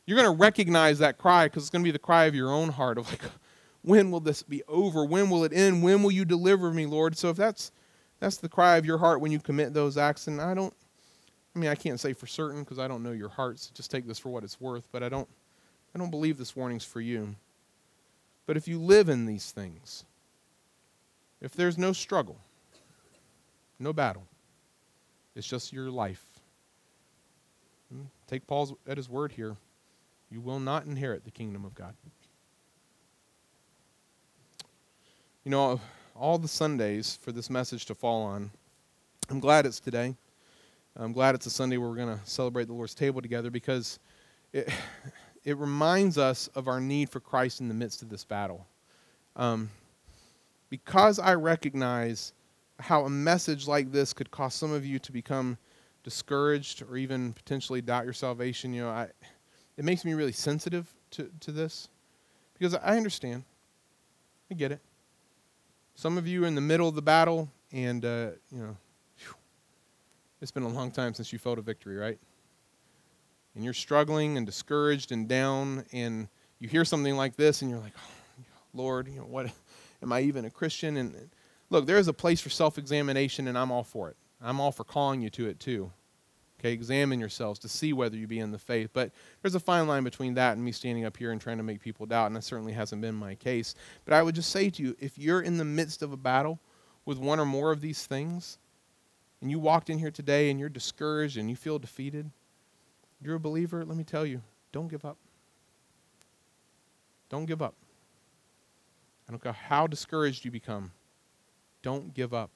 You're 0.06 0.18
going 0.18 0.34
to 0.34 0.42
recognize 0.42 0.98
that 1.00 1.18
cry 1.18 1.46
because 1.46 1.64
it's 1.64 1.70
going 1.70 1.82
to 1.82 1.88
be 1.88 1.92
the 1.92 1.98
cry 1.98 2.24
of 2.24 2.34
your 2.34 2.50
own 2.50 2.70
heart 2.70 2.96
of 2.96 3.10
like, 3.10 3.22
when 3.82 4.10
will 4.10 4.20
this 4.20 4.42
be 4.42 4.62
over? 4.66 5.04
When 5.04 5.28
will 5.28 5.44
it 5.44 5.52
end? 5.52 5.82
When 5.82 6.02
will 6.02 6.12
you 6.12 6.24
deliver 6.24 6.72
me, 6.72 6.86
Lord? 6.86 7.16
So 7.18 7.28
if 7.28 7.36
that's 7.36 7.72
that's 8.20 8.38
the 8.38 8.48
cry 8.48 8.78
of 8.78 8.86
your 8.86 8.98
heart 8.98 9.20
when 9.20 9.30
you 9.30 9.38
commit 9.38 9.74
those 9.74 9.96
acts, 9.98 10.26
and 10.26 10.40
I 10.40 10.54
don't 10.54 10.74
I 11.58 11.60
mean, 11.60 11.70
I 11.70 11.74
can't 11.74 11.98
say 11.98 12.12
for 12.12 12.28
certain 12.28 12.60
because 12.60 12.78
I 12.78 12.86
don't 12.86 13.02
know 13.02 13.10
your 13.10 13.30
hearts. 13.30 13.72
Just 13.74 13.90
take 13.90 14.06
this 14.06 14.16
for 14.16 14.28
what 14.28 14.44
it's 14.44 14.60
worth, 14.60 14.86
but 14.92 15.02
I 15.02 15.08
don't 15.08 15.28
I 15.92 15.98
don't 15.98 16.12
believe 16.12 16.38
this 16.38 16.54
warning's 16.54 16.84
for 16.84 17.00
you. 17.00 17.34
But 18.46 18.56
if 18.56 18.68
you 18.68 18.78
live 18.78 19.08
in 19.08 19.26
these 19.26 19.50
things, 19.50 20.04
if 21.40 21.54
there's 21.54 21.76
no 21.76 21.92
struggle, 21.92 22.36
no 23.80 23.92
battle, 23.92 24.22
it's 25.34 25.48
just 25.48 25.72
your 25.72 25.90
life. 25.90 26.24
Hmm, 27.92 28.02
take 28.28 28.46
Paul's 28.46 28.72
at 28.86 28.96
his 28.96 29.08
word 29.08 29.32
here. 29.32 29.56
You 30.30 30.40
will 30.40 30.60
not 30.60 30.86
inherit 30.86 31.24
the 31.24 31.32
kingdom 31.32 31.64
of 31.64 31.74
God. 31.74 31.94
You 35.42 35.50
know, 35.50 35.80
all 36.14 36.38
the 36.38 36.46
Sundays 36.46 37.18
for 37.20 37.32
this 37.32 37.50
message 37.50 37.84
to 37.86 37.96
fall 37.96 38.22
on, 38.22 38.52
I'm 39.28 39.40
glad 39.40 39.66
it's 39.66 39.80
today. 39.80 40.14
I'm 41.00 41.12
glad 41.12 41.36
it's 41.36 41.46
a 41.46 41.50
Sunday 41.50 41.76
where 41.76 41.88
we're 41.88 41.94
going 41.94 42.18
to 42.18 42.20
celebrate 42.24 42.66
the 42.66 42.72
Lord's 42.72 42.94
table 42.94 43.22
together 43.22 43.50
because 43.50 44.00
it, 44.52 44.68
it 45.44 45.56
reminds 45.56 46.18
us 46.18 46.48
of 46.56 46.66
our 46.66 46.80
need 46.80 47.08
for 47.08 47.20
Christ 47.20 47.60
in 47.60 47.68
the 47.68 47.74
midst 47.74 48.02
of 48.02 48.08
this 48.08 48.24
battle. 48.24 48.66
Um, 49.36 49.70
because 50.70 51.20
I 51.20 51.34
recognize 51.34 52.32
how 52.80 53.04
a 53.04 53.10
message 53.10 53.68
like 53.68 53.92
this 53.92 54.12
could 54.12 54.32
cause 54.32 54.54
some 54.54 54.72
of 54.72 54.84
you 54.84 54.98
to 54.98 55.12
become 55.12 55.56
discouraged 56.02 56.82
or 56.82 56.96
even 56.96 57.32
potentially 57.32 57.80
doubt 57.80 58.04
your 58.04 58.12
salvation, 58.12 58.74
you 58.74 58.82
know, 58.82 58.90
I, 58.90 59.08
it 59.76 59.84
makes 59.84 60.04
me 60.04 60.14
really 60.14 60.32
sensitive 60.32 60.92
to, 61.12 61.30
to 61.40 61.52
this 61.52 61.88
because 62.54 62.74
I 62.74 62.96
understand. 62.96 63.44
I 64.50 64.54
get 64.54 64.72
it. 64.72 64.80
Some 65.94 66.18
of 66.18 66.26
you 66.26 66.42
are 66.42 66.46
in 66.46 66.56
the 66.56 66.60
middle 66.60 66.88
of 66.88 66.96
the 66.96 67.02
battle 67.02 67.48
and, 67.70 68.04
uh, 68.04 68.30
you 68.50 68.58
know, 68.58 68.76
it's 70.40 70.50
been 70.50 70.62
a 70.62 70.68
long 70.68 70.90
time 70.90 71.14
since 71.14 71.32
you 71.32 71.38
felt 71.38 71.58
a 71.58 71.62
victory, 71.62 71.96
right? 71.96 72.18
And 73.54 73.64
you're 73.64 73.74
struggling 73.74 74.36
and 74.36 74.46
discouraged 74.46 75.12
and 75.12 75.28
down, 75.28 75.84
and 75.92 76.28
you 76.58 76.68
hear 76.68 76.84
something 76.84 77.16
like 77.16 77.36
this, 77.36 77.62
and 77.62 77.70
you're 77.70 77.80
like, 77.80 77.94
oh, 77.96 78.44
Lord, 78.74 79.08
you 79.08 79.16
know, 79.16 79.26
what? 79.26 79.50
Am 80.02 80.12
I 80.12 80.20
even 80.20 80.44
a 80.44 80.50
Christian? 80.50 80.96
And 80.96 81.28
look, 81.70 81.86
there 81.86 81.98
is 81.98 82.08
a 82.08 82.12
place 82.12 82.40
for 82.40 82.50
self 82.50 82.78
examination, 82.78 83.48
and 83.48 83.58
I'm 83.58 83.72
all 83.72 83.84
for 83.84 84.10
it. 84.10 84.16
I'm 84.40 84.60
all 84.60 84.70
for 84.70 84.84
calling 84.84 85.20
you 85.20 85.30
to 85.30 85.48
it 85.48 85.58
too. 85.58 85.90
Okay, 86.60 86.72
examine 86.72 87.20
yourselves 87.20 87.60
to 87.60 87.68
see 87.68 87.92
whether 87.92 88.16
you 88.16 88.26
be 88.26 88.40
in 88.40 88.50
the 88.50 88.58
faith. 88.58 88.90
But 88.92 89.12
there's 89.42 89.54
a 89.54 89.60
fine 89.60 89.86
line 89.86 90.02
between 90.02 90.34
that 90.34 90.54
and 90.54 90.64
me 90.64 90.72
standing 90.72 91.04
up 91.04 91.16
here 91.16 91.30
and 91.30 91.40
trying 91.40 91.58
to 91.58 91.62
make 91.62 91.80
people 91.80 92.04
doubt, 92.06 92.26
and 92.26 92.36
that 92.36 92.42
certainly 92.42 92.72
hasn't 92.72 93.00
been 93.00 93.14
my 93.14 93.36
case. 93.36 93.76
But 94.04 94.14
I 94.14 94.22
would 94.22 94.34
just 94.34 94.50
say 94.50 94.70
to 94.70 94.82
you 94.82 94.96
if 94.98 95.18
you're 95.18 95.40
in 95.40 95.56
the 95.56 95.64
midst 95.64 96.02
of 96.02 96.12
a 96.12 96.16
battle 96.16 96.58
with 97.04 97.18
one 97.18 97.38
or 97.38 97.46
more 97.46 97.70
of 97.70 97.80
these 97.80 98.06
things, 98.06 98.58
and 99.40 99.50
you 99.50 99.58
walked 99.58 99.90
in 99.90 99.98
here 99.98 100.10
today 100.10 100.50
and 100.50 100.58
you're 100.58 100.68
discouraged 100.68 101.36
and 101.36 101.48
you 101.48 101.56
feel 101.56 101.78
defeated, 101.78 102.30
you're 103.20 103.36
a 103.36 103.40
believer, 103.40 103.84
let 103.84 103.96
me 103.96 104.04
tell 104.04 104.26
you, 104.26 104.42
don't 104.72 104.88
give 104.88 105.04
up. 105.04 105.16
Don't 107.28 107.46
give 107.46 107.62
up. 107.62 107.74
I 109.28 109.32
don't 109.32 109.42
care 109.42 109.52
how 109.52 109.86
discouraged 109.86 110.44
you 110.44 110.50
become. 110.50 110.92
Don't 111.82 112.14
give 112.14 112.32
up. 112.32 112.50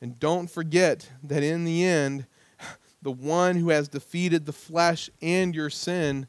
And 0.00 0.18
don't 0.18 0.50
forget 0.50 1.08
that 1.22 1.42
in 1.42 1.64
the 1.64 1.84
end, 1.84 2.26
the 3.02 3.12
one 3.12 3.56
who 3.56 3.70
has 3.70 3.88
defeated 3.88 4.44
the 4.44 4.52
flesh 4.52 5.08
and 5.22 5.54
your 5.54 5.70
sin 5.70 6.26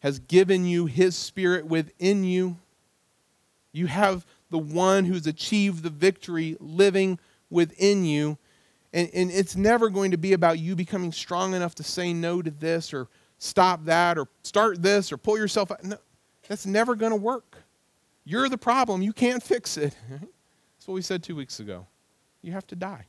has 0.00 0.20
given 0.20 0.64
you 0.64 0.86
his 0.86 1.16
spirit 1.16 1.66
within 1.66 2.24
you. 2.24 2.56
You 3.72 3.86
have 3.86 4.24
the 4.50 4.58
one 4.58 5.04
who's 5.04 5.26
achieved 5.26 5.82
the 5.82 5.90
victory 5.90 6.56
living 6.60 7.18
within 7.50 8.04
you. 8.04 8.38
And, 8.92 9.10
and 9.12 9.30
it's 9.30 9.56
never 9.56 9.90
going 9.90 10.12
to 10.12 10.16
be 10.16 10.32
about 10.32 10.58
you 10.58 10.74
becoming 10.74 11.12
strong 11.12 11.54
enough 11.54 11.74
to 11.76 11.82
say 11.82 12.12
no 12.12 12.40
to 12.40 12.50
this 12.50 12.94
or 12.94 13.08
stop 13.38 13.84
that 13.84 14.18
or 14.18 14.28
start 14.42 14.82
this 14.82 15.12
or 15.12 15.16
pull 15.16 15.36
yourself 15.36 15.70
out. 15.70 15.84
No, 15.84 15.98
that's 16.48 16.66
never 16.66 16.94
going 16.94 17.12
to 17.12 17.16
work. 17.16 17.58
You're 18.24 18.48
the 18.48 18.58
problem. 18.58 19.02
You 19.02 19.12
can't 19.12 19.42
fix 19.42 19.76
it. 19.76 19.96
That's 20.10 20.86
what 20.86 20.94
we 20.94 21.02
said 21.02 21.22
two 21.22 21.34
weeks 21.34 21.60
ago. 21.60 21.86
You 22.42 22.52
have 22.52 22.66
to 22.68 22.76
die. 22.76 23.06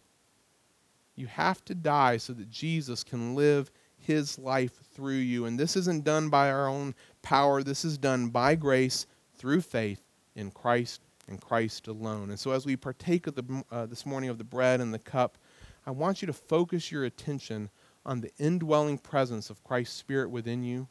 You 1.15 1.27
have 1.27 1.63
to 1.65 1.75
die 1.75 2.17
so 2.17 2.31
that 2.33 2.49
Jesus 2.49 3.03
can 3.03 3.35
live 3.35 3.69
his 3.97 4.39
life 4.39 4.79
through 4.93 5.17
you. 5.17 5.45
And 5.45 5.59
this 5.59 5.75
isn't 5.75 6.05
done 6.05 6.29
by 6.29 6.49
our 6.49 6.67
own 6.67 6.95
power, 7.21 7.63
this 7.63 7.83
is 7.83 7.97
done 7.97 8.29
by 8.29 8.55
grace 8.55 9.05
through 9.35 9.61
faith 9.61 10.01
in 10.35 10.51
Christ 10.51 11.01
and 11.27 11.41
Christ 11.41 11.87
alone. 11.87 12.29
And 12.29 12.39
so, 12.39 12.51
as 12.51 12.65
we 12.65 12.75
partake 12.75 13.27
of 13.27 13.35
the, 13.35 13.63
uh, 13.71 13.85
this 13.85 14.05
morning 14.05 14.29
of 14.29 14.37
the 14.37 14.43
bread 14.43 14.81
and 14.81 14.93
the 14.93 14.99
cup, 14.99 15.37
I 15.85 15.91
want 15.91 16.21
you 16.21 16.25
to 16.27 16.33
focus 16.33 16.91
your 16.91 17.05
attention 17.05 17.69
on 18.05 18.21
the 18.21 18.31
indwelling 18.37 18.97
presence 18.97 19.49
of 19.49 19.63
Christ's 19.63 19.95
Spirit 19.95 20.29
within 20.29 20.63
you 20.63 20.87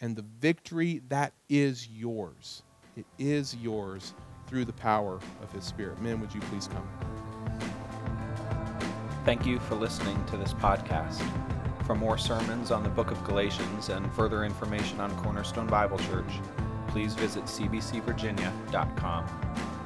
and 0.00 0.16
the 0.16 0.24
victory 0.40 1.02
that 1.08 1.32
is 1.48 1.88
yours. 1.88 2.62
It 2.96 3.06
is 3.18 3.54
yours 3.56 4.14
through 4.46 4.64
the 4.64 4.72
power 4.72 5.20
of 5.42 5.52
His 5.52 5.64
Spirit. 5.64 6.00
Men, 6.00 6.20
would 6.20 6.34
you 6.34 6.40
please 6.42 6.68
come? 6.68 6.88
Thank 9.24 9.44
you 9.44 9.58
for 9.60 9.74
listening 9.74 10.24
to 10.26 10.36
this 10.36 10.54
podcast. 10.54 11.22
For 11.84 11.94
more 11.94 12.18
sermons 12.18 12.70
on 12.70 12.82
the 12.82 12.88
book 12.88 13.10
of 13.10 13.22
Galatians 13.24 13.88
and 13.88 14.10
further 14.12 14.44
information 14.44 15.00
on 15.00 15.14
Cornerstone 15.16 15.66
Bible 15.66 15.98
Church, 15.98 16.40
please 16.88 17.14
visit 17.14 17.44
cbcvirginia.com. 17.44 19.77